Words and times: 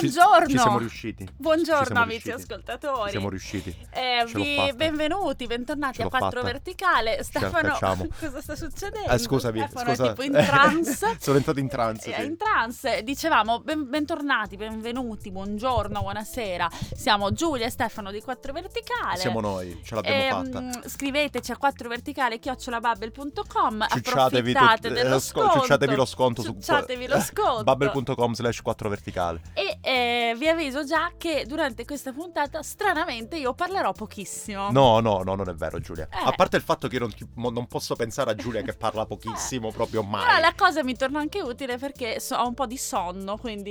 Buongiorno. 0.00 0.48
Ci 0.48 0.58
siamo 0.58 0.78
riusciti. 0.78 1.28
Buongiorno 1.36 1.78
Ci 1.80 1.86
siamo 1.86 2.00
amici 2.02 2.22
riusciti. 2.30 2.52
ascoltatori. 2.52 3.04
Ci 3.04 3.10
siamo 3.10 3.28
riusciti. 3.28 3.76
Eh, 3.90 4.24
vi- 4.32 4.72
benvenuti, 4.74 5.46
bentornati 5.46 6.00
a 6.00 6.04
l'ho 6.04 6.10
4 6.10 6.28
fatta. 6.28 6.42
Verticale. 6.42 7.22
Stefano, 7.22 7.78
cosa 8.18 8.40
sta 8.40 8.56
succedendo? 8.56 9.08
Eh, 9.08 9.18
scusami, 9.18 9.60
Stefano 9.60 9.90
scusa. 9.94 10.04
è 10.04 10.08
tipo 10.08 10.22
in 10.24 10.32
trance. 10.32 11.16
Sono 11.20 11.36
entrato 11.36 11.58
in 11.60 11.68
trance. 11.68 12.12
Sì. 12.12 12.24
in 12.24 12.36
trance, 12.36 13.02
dicevamo 13.04 13.60
ben- 13.60 13.88
bentornati, 13.88 14.56
benvenuti, 14.56 15.30
buongiorno, 15.30 16.00
buonasera. 16.00 16.68
Siamo 16.94 17.32
Giulia 17.32 17.66
e 17.66 17.70
Stefano 17.70 18.10
di 18.10 18.20
4 18.20 18.52
Verticale. 18.52 19.16
Siamo 19.18 19.40
noi, 19.40 19.80
ce 19.84 19.94
l'abbiamo 19.94 20.42
Ehm, 20.42 20.72
fatta. 20.72 20.88
Scriveteci 20.88 21.52
a 21.52 21.56
4 21.56 21.88
verticale 21.88 22.38
chiocciolabubble.com 22.40 23.86
Ciucciatevi, 23.88 24.52
tut- 24.52 24.88
dello 24.88 25.16
eh, 25.16 25.20
sco- 25.20 25.40
sconto 25.40 25.60
ciucciatevi 25.60 25.94
lo 25.94 26.04
sconto 26.04 26.42
su 26.42 26.52
Ciucciatevi 26.52 27.06
lo 27.06 27.20
sconto 27.22 27.62
bubble.com 27.62 28.32
slash 28.34 28.60
4 28.62 28.88
verticale. 28.88 29.40
E 29.54 29.78
eh, 29.84 30.34
vi 30.38 30.48
avviso 30.48 30.84
già 30.84 31.12
che 31.18 31.44
durante 31.46 31.84
questa 31.84 32.12
puntata, 32.12 32.62
stranamente, 32.62 33.36
io 33.36 33.52
parlerò 33.54 33.92
pochissimo. 33.92 34.70
No, 34.70 35.00
no, 35.00 35.22
no, 35.22 35.34
non 35.34 35.48
è 35.48 35.54
vero 35.54 35.78
Giulia. 35.78 36.08
Eh. 36.10 36.16
A 36.24 36.32
parte 36.32 36.56
il 36.56 36.62
fatto 36.62 36.88
che 36.88 36.94
io 36.94 37.00
non, 37.00 37.14
ti- 37.14 37.26
non 37.34 37.66
posso 37.66 37.94
pensare 37.94 38.30
a 38.30 38.34
Giulia 38.34 38.62
che 38.62 38.72
parla 38.72 39.04
pochissimo, 39.06 39.70
proprio 39.70 40.00
Però 40.00 40.12
mai. 40.12 40.40
la 40.40 40.52
cosa 40.56 40.82
mi 40.82 40.96
torna 40.96 41.18
anche 41.20 41.40
utile 41.40 41.76
perché 41.78 42.18
so- 42.20 42.36
ho 42.36 42.46
un 42.48 42.54
po' 42.54 42.66
di 42.66 42.76
sonno, 42.78 43.36
quindi 43.36 43.70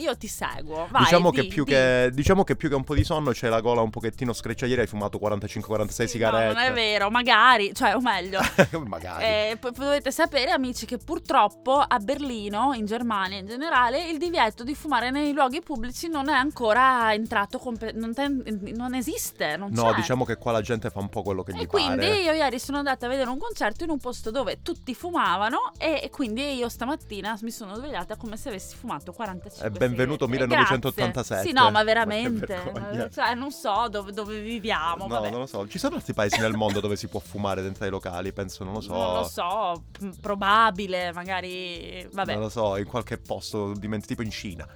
io 0.00 0.16
ti 0.16 0.26
seguo. 0.28 0.86
Vai, 0.90 1.02
diciamo, 1.04 1.30
di- 1.30 1.40
che 1.40 1.46
più 1.46 1.64
di. 1.64 1.70
che, 1.72 2.10
diciamo 2.12 2.44
che 2.44 2.56
più 2.56 2.68
che 2.68 2.74
un 2.74 2.84
po' 2.84 2.94
di 2.94 3.04
sonno 3.04 3.30
c'è 3.30 3.48
la 3.48 3.60
gola 3.60 3.80
un 3.80 3.90
pochettino 3.90 4.32
screccia. 4.32 4.66
Ieri 4.66 4.82
hai 4.82 4.86
fumato 4.86 5.18
45-46 5.18 5.88
Sì, 5.88 6.06
sigarette. 6.08 6.46
No, 6.46 6.52
non 6.52 6.62
è 6.62 6.72
vero, 6.72 7.10
magari, 7.10 7.72
cioè, 7.74 7.94
o 7.94 8.00
meglio. 8.00 8.40
Magari. 8.86 9.24
Eh, 9.24 9.56
poi 9.58 9.72
dovete 9.72 10.10
sapere, 10.10 10.50
amici, 10.50 10.86
che 10.86 10.98
purtroppo 10.98 11.78
a 11.78 11.98
Berlino, 11.98 12.72
in 12.74 12.86
Germania 12.86 13.38
in 13.38 13.46
generale, 13.46 14.08
il 14.08 14.18
divieto 14.18 14.62
di 14.64 14.74
fumare 14.74 15.03
nei 15.10 15.32
luoghi 15.32 15.60
pubblici 15.60 16.08
non 16.08 16.28
è 16.28 16.34
ancora 16.34 17.12
entrato, 17.14 17.58
compe- 17.58 17.92
non, 17.92 18.14
ten- 18.14 18.42
non 18.74 18.94
esiste, 18.94 19.56
non 19.56 19.70
no, 19.72 19.90
c'è. 19.90 19.94
diciamo 19.96 20.24
che 20.24 20.36
qua 20.36 20.52
la 20.52 20.60
gente 20.60 20.90
fa 20.90 21.00
un 21.00 21.08
po' 21.08 21.22
quello 21.22 21.42
che 21.42 21.52
gli 21.52 21.60
E 21.62 21.66
quindi 21.66 22.06
pare. 22.06 22.16
io 22.20 22.32
ieri 22.32 22.58
sono 22.58 22.78
andata 22.78 23.06
a 23.06 23.08
vedere 23.08 23.28
un 23.30 23.38
concerto 23.38 23.84
in 23.84 23.90
un 23.90 23.98
posto 23.98 24.30
dove 24.30 24.60
tutti 24.62 24.94
fumavano 24.94 25.72
e 25.78 26.00
e 26.04 26.10
quindi 26.10 26.54
io 26.54 26.68
stamattina 26.68 27.38
mi 27.42 27.50
sono 27.50 27.74
svegliata 27.76 28.16
come 28.16 28.36
se 28.36 28.48
avessi 28.48 28.76
fumato 28.76 29.12
45 29.12 29.66
E 29.66 29.70
benvenuto 29.70 30.26
sigarette. 30.26 30.46
1987. 30.54 31.34
Grazie. 31.34 31.48
Sì, 31.48 31.52
no, 31.54 31.64
ma 31.64 31.70
Ma 31.70 31.82
veramente. 31.84 32.46
vergogna. 32.46 33.08
Cioè, 33.08 33.34
non 33.34 33.50
so 33.50 33.86
dove, 33.88 34.12
dove 34.12 34.40
viviamo. 34.40 35.06
No, 35.06 35.14
vabbè. 35.14 35.30
non 35.30 35.40
lo 35.40 35.46
so. 35.46 35.66
Ci 35.68 35.78
sono 35.78 35.96
altri 35.96 36.12
paesi 36.14 36.38
nel 36.40 36.54
mondo 36.54 36.80
dove 36.80 36.96
si 36.96 37.06
può 37.08 37.20
fumare 37.20 37.62
dentro 37.62 37.84
ai 37.84 37.90
locali? 37.90 38.32
Penso, 38.32 38.64
non 38.64 38.74
lo 38.74 38.80
so. 38.80 38.92
Non 38.92 39.14
lo 39.14 39.24
so, 39.24 39.82
probabile, 40.20 41.12
magari. 41.12 42.06
Vabbè. 42.12 42.32
Non 42.32 42.42
lo 42.42 42.48
so, 42.48 42.76
in 42.76 42.86
qualche 42.86 43.18
posto 43.18 43.72
tipo 44.06 44.22
in 44.22 44.30
Cina. 44.30 44.66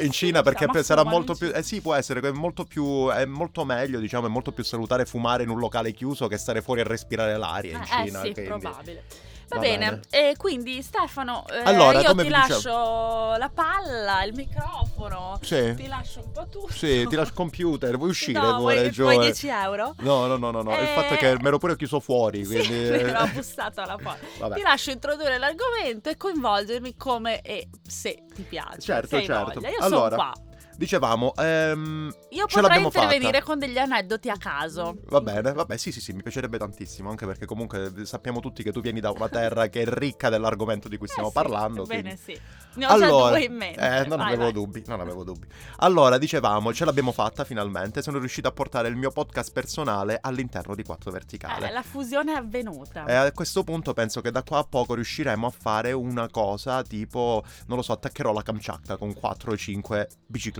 In 0.00 0.10
Cina 0.10 0.42
perché 0.42 0.66
sarà 0.82 1.04
molto 1.04 1.34
più 1.34 1.50
eh 1.54 1.62
sì, 1.62 1.80
può 1.80 1.94
essere 1.94 2.20
è 2.20 2.32
molto 2.32 2.64
più 2.64 3.08
è 3.08 3.24
molto 3.24 3.64
meglio, 3.64 4.00
diciamo, 4.00 4.26
è 4.26 4.28
molto 4.28 4.52
più 4.52 4.64
salutare 4.64 5.06
fumare 5.06 5.44
in 5.44 5.48
un 5.48 5.58
locale 5.58 5.92
chiuso 5.92 6.26
che 6.26 6.36
stare 6.36 6.60
fuori 6.60 6.80
a 6.80 6.84
respirare 6.84 7.36
l'aria 7.36 7.76
in 7.76 7.82
Eh, 7.82 7.86
Cina, 7.86 8.22
sì, 8.22 8.32
quindi- 8.32 8.42
probabile. 8.42 9.04
Va, 9.54 9.60
bene, 9.60 10.00
bene. 10.10 10.30
e 10.30 10.34
quindi 10.36 10.82
Stefano, 10.82 11.44
eh, 11.48 11.62
Allora, 11.64 12.00
io 12.00 12.14
ti 12.14 12.28
lascio 12.28 12.54
dicevo- 12.56 13.36
la 13.36 13.50
palla, 13.52 14.22
il 14.24 14.34
microfono, 14.34 15.38
Sì. 15.42 15.74
ti 15.74 15.86
lascio 15.86 16.20
un 16.20 16.30
po' 16.32 16.46
tutto. 16.48 16.72
Sì, 16.72 17.06
ti 17.08 17.14
lascio 17.14 17.30
il 17.30 17.34
computer, 17.34 17.96
vuoi 17.96 18.10
uscire 18.10 18.40
no, 18.40 18.56
vuoi, 18.58 18.90
vuoi 18.90 19.16
eh? 19.16 19.20
10 19.20 19.48
euro? 19.48 19.94
No, 19.98 20.26
no, 20.26 20.36
no, 20.36 20.50
no, 20.50 20.62
no. 20.62 20.72
il 20.74 20.82
Eh, 20.82 20.86
fatto 20.86 21.14
è 21.14 21.16
che 21.16 21.36
mi 21.40 21.46
ero 21.46 21.58
pure 21.58 21.76
chiuso 21.76 22.00
fuori, 22.00 22.44
Sì, 22.44 22.56
quindi 22.56 22.74
è 22.88 23.02
vero, 23.04 23.20
ho 23.20 23.26
bussato 23.28 23.80
alla 23.80 23.96
porta. 23.96 24.22
Ti 24.54 24.62
lascio 24.62 24.90
introdurre 24.90 25.38
l'argomento 25.38 26.08
e 26.08 26.16
coinvolgermi 26.16 26.96
come 26.96 27.40
e 27.42 27.68
se 27.86 28.24
ti 28.34 28.42
piace. 28.42 28.80
Certo, 28.80 29.20
certo. 29.22 29.52
voglia. 29.60 29.68
Io 29.70 29.76
Allora, 29.80 30.08
sono 30.10 30.16
qua. 30.16 30.32
Dicevamo, 30.76 31.34
ehm, 31.36 32.06
Io 32.30 32.46
ce 32.46 32.56
potrei 32.56 32.62
l'abbiamo 32.62 32.86
intervenire 32.86 33.32
fatta. 33.38 33.44
con 33.44 33.58
degli 33.58 33.78
aneddoti 33.78 34.28
a 34.28 34.36
caso. 34.36 34.96
Va 35.06 35.20
bene, 35.20 35.52
vabbè, 35.52 35.76
sì, 35.76 35.92
sì, 35.92 36.00
sì, 36.00 36.12
mi 36.12 36.22
piacerebbe 36.22 36.58
tantissimo, 36.58 37.10
anche 37.10 37.26
perché 37.26 37.46
comunque 37.46 37.92
sappiamo 38.04 38.40
tutti 38.40 38.62
che 38.62 38.72
tu 38.72 38.80
vieni 38.80 39.00
da 39.00 39.10
una 39.10 39.28
terra 39.28 39.68
che 39.68 39.82
è 39.82 39.86
ricca 39.86 40.28
dell'argomento 40.30 40.88
di 40.88 40.96
cui 40.96 41.06
stiamo 41.06 41.28
Eh 41.28 41.32
sì, 41.32 41.36
parlando. 41.36 41.84
Bene, 41.84 42.02
quindi- 42.16 42.20
sì. 42.20 42.40
Ne 42.76 42.86
ho 42.86 42.98
già 42.98 43.06
due 43.08 43.40
in 43.44 43.54
mente. 43.54 43.78
eh, 43.80 44.04
non 44.08 44.18
Vai, 44.18 44.26
avevo 44.26 44.42
vai. 44.42 44.52
dubbi, 44.52 44.82
non 44.88 44.98
avevo 45.00 45.22
dubbi. 45.22 45.46
Allora, 45.76 46.18
dicevamo, 46.18 46.72
ce 46.74 46.84
l'abbiamo 46.84 47.12
fatta 47.12 47.44
finalmente, 47.44 48.02
sono 48.02 48.18
riuscito 48.18 48.48
a 48.48 48.50
portare 48.52 48.88
il 48.88 48.96
mio 48.96 49.10
podcast 49.12 49.52
personale 49.52 50.18
all'interno 50.20 50.74
di 50.74 50.82
4 50.82 51.12
Verticale. 51.12 51.68
Eh, 51.68 51.72
la 51.72 51.82
fusione 51.82 52.32
è 52.32 52.36
avvenuta. 52.36 53.04
E 53.04 53.14
a 53.14 53.30
questo 53.30 53.62
punto 53.62 53.92
penso 53.92 54.20
che 54.20 54.32
da 54.32 54.42
qua 54.42 54.58
a 54.58 54.64
poco 54.64 54.94
riusciremo 54.94 55.46
a 55.46 55.50
fare 55.56 55.92
una 55.92 56.28
cosa 56.28 56.82
tipo, 56.82 57.44
non 57.68 57.76
lo 57.76 57.82
so, 57.84 57.92
attaccherò 57.92 58.32
la 58.32 58.42
Kamchatka 58.42 58.96
con 58.96 59.14
4 59.14 59.52
o 59.52 59.56
5 59.56 60.08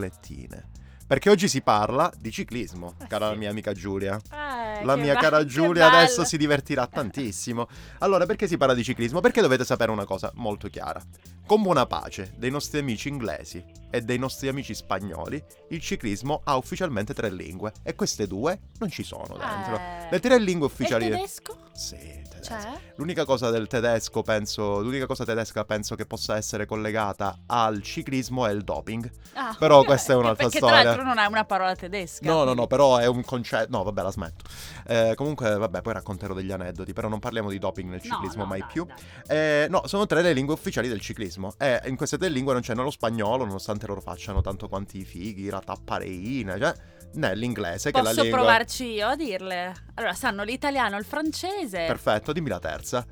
biciclettine. 0.09 0.69
Perché 1.07 1.29
oggi 1.29 1.49
si 1.49 1.61
parla 1.61 2.11
di 2.19 2.31
ciclismo, 2.33 2.95
Eh 3.03 3.07
cara 3.09 3.33
sì. 3.33 3.37
mia 3.37 3.51
amica 3.51 3.73
Giulia. 3.75 4.19
Eh, 4.33 4.85
La 4.85 4.97
mia 4.97 5.13
be- 5.15 5.21
cara 5.21 5.45
Giulia 5.45 5.87
adesso 5.93 6.25
si 6.25 6.39
divertirà 6.39 6.87
tantissimo. 6.87 7.69
Allora, 7.99 8.25
perché 8.25 8.49
si 8.49 8.57
parla 8.57 8.73
di 8.73 8.83
ciclismo? 8.83 9.21
Perché 9.21 9.43
dovete 9.43 9.65
sapere 9.67 9.91
una 9.91 10.07
cosa 10.07 10.33
molto 10.37 10.69
chiara. 10.69 11.03
Con 11.47 11.61
buona 11.61 11.85
pace 11.85 12.33
dei 12.39 12.51
nostri 12.51 12.79
amici 12.79 13.09
inglesi 13.11 13.63
e 13.91 14.01
dei 14.01 14.17
nostri 14.17 14.49
amici 14.49 14.75
spagnoli, 14.75 15.43
il 15.69 15.81
ciclismo 15.81 16.41
ha 16.43 16.57
ufficialmente 16.57 17.13
tre 17.13 17.29
lingue 17.31 17.73
e 17.83 17.95
queste 17.95 18.27
due 18.27 18.59
non 18.79 18.89
ci 18.89 19.03
sono 19.03 19.37
dentro. 19.37 19.77
Eh. 19.77 20.09
Le 20.11 20.21
tre 20.21 20.39
lingue 20.39 20.69
E 20.69 20.71
ufficiali... 20.71 21.11
tedesco? 21.11 21.59
Sì, 21.75 22.23
tedesco. 22.49 22.71
C'è? 22.71 22.93
L'unica 22.97 23.25
cosa 23.25 23.51
del 23.51 23.67
tedesco, 23.67 24.23
penso, 24.23 24.81
l'unica 24.81 25.07
cosa 25.07 25.25
tedesca 25.25 25.65
penso 25.65 25.95
che 25.95 26.07
possa 26.07 26.37
essere 26.37 26.67
collegata 26.67 27.41
al 27.47 27.83
ciclismo 27.83 28.47
è 28.47 28.53
il 28.53 28.63
doping. 28.63 29.11
Ah, 29.35 29.55
Però 29.59 29.79
ok, 29.81 29.87
questa 29.87 30.13
è 30.13 30.17
un'altra 30.17 30.45
perché 30.45 30.59
storia. 30.59 30.77
tra 30.77 30.85
l'altro 30.85 31.05
non 31.05 31.19
è 31.19 31.27
una 31.27 31.45
parola 31.45 31.75
tedesca. 31.75 32.27
No, 32.27 32.45
no, 32.45 32.55
no, 32.55 32.67
però 32.67 32.99
è 32.99 33.07
un 33.07 33.25
concetto. 33.25 33.77
No, 33.77 33.83
vabbè, 33.83 34.03
la 34.03 34.11
smetto. 34.11 34.45
Eh, 34.87 35.13
comunque, 35.17 35.57
vabbè, 35.57 35.83
poi 35.83 35.93
racconterò 35.95 36.35
degli 36.35 36.53
aneddoti. 36.53 36.93
Però 36.93 37.09
non 37.09 37.19
parliamo 37.19 37.51
di 37.51 37.59
doping 37.59 37.89
nel 37.91 38.01
ciclismo 38.03 38.43
no, 38.43 38.49
mai 38.49 38.61
dai, 38.61 38.69
più. 38.73 38.85
dai. 38.85 38.97
Eh, 39.27 39.67
no, 39.69 39.83
sono 39.87 40.07
tre 40.07 40.23
le 40.23 40.33
lingue 40.33 40.55
ufficiali 40.55 40.89
del 40.89 41.01
ciclismo. 41.01 41.55
E 41.59 41.81
in 41.87 41.97
queste 41.97 42.19
tre 42.19 42.29
lingue 42.29 42.53
non 42.53 42.63
c'è 42.63 42.75
né 42.75 42.83
lo 42.83 42.91
spagnolo, 42.91 43.45
nonostante 43.45 43.87
loro 43.87 44.01
facciano 44.01 44.41
tanto 44.41 44.69
quanti 44.69 44.99
i 44.99 45.05
fighi, 45.05 45.49
la 45.49 45.61
tappareina, 45.61 46.59
cioè, 46.59 46.75
né 47.15 47.35
l'inglese, 47.35 47.91
che 47.91 47.99
è 47.99 48.03
Posso 48.03 48.15
la 48.17 48.23
lingua. 48.23 48.39
provarci 48.41 48.85
io 48.93 49.09
a 49.09 49.17
dirle? 49.17 49.73
Allora, 49.95 50.13
sanno 50.15 50.43
l'italiano, 50.43 50.97
il 50.99 51.05
francese. 51.05 51.85
Perfetto, 51.87 52.33
dimmi 52.35 52.51
la 52.51 52.59
terza. 52.59 53.07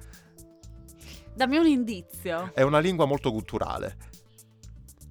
Dammi 1.35 1.57
un 1.57 1.67
indizio. 1.67 2.53
È 2.53 2.61
una 2.61 2.79
lingua 2.79 3.07
molto 3.07 3.31
culturale. 3.33 3.97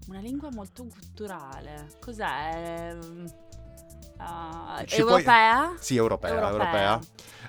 Una 0.08 0.20
lingua 0.20 0.50
molto 0.52 0.86
culturale. 0.86 1.88
Cos'è? 2.00 2.96
Ah, 4.24 4.84
Ci 4.86 5.02
puoi- 5.02 5.12
europea? 5.12 5.74
Sì, 5.80 5.96
europea, 5.96 6.30
Europea. 6.32 6.50
europea. 6.52 7.00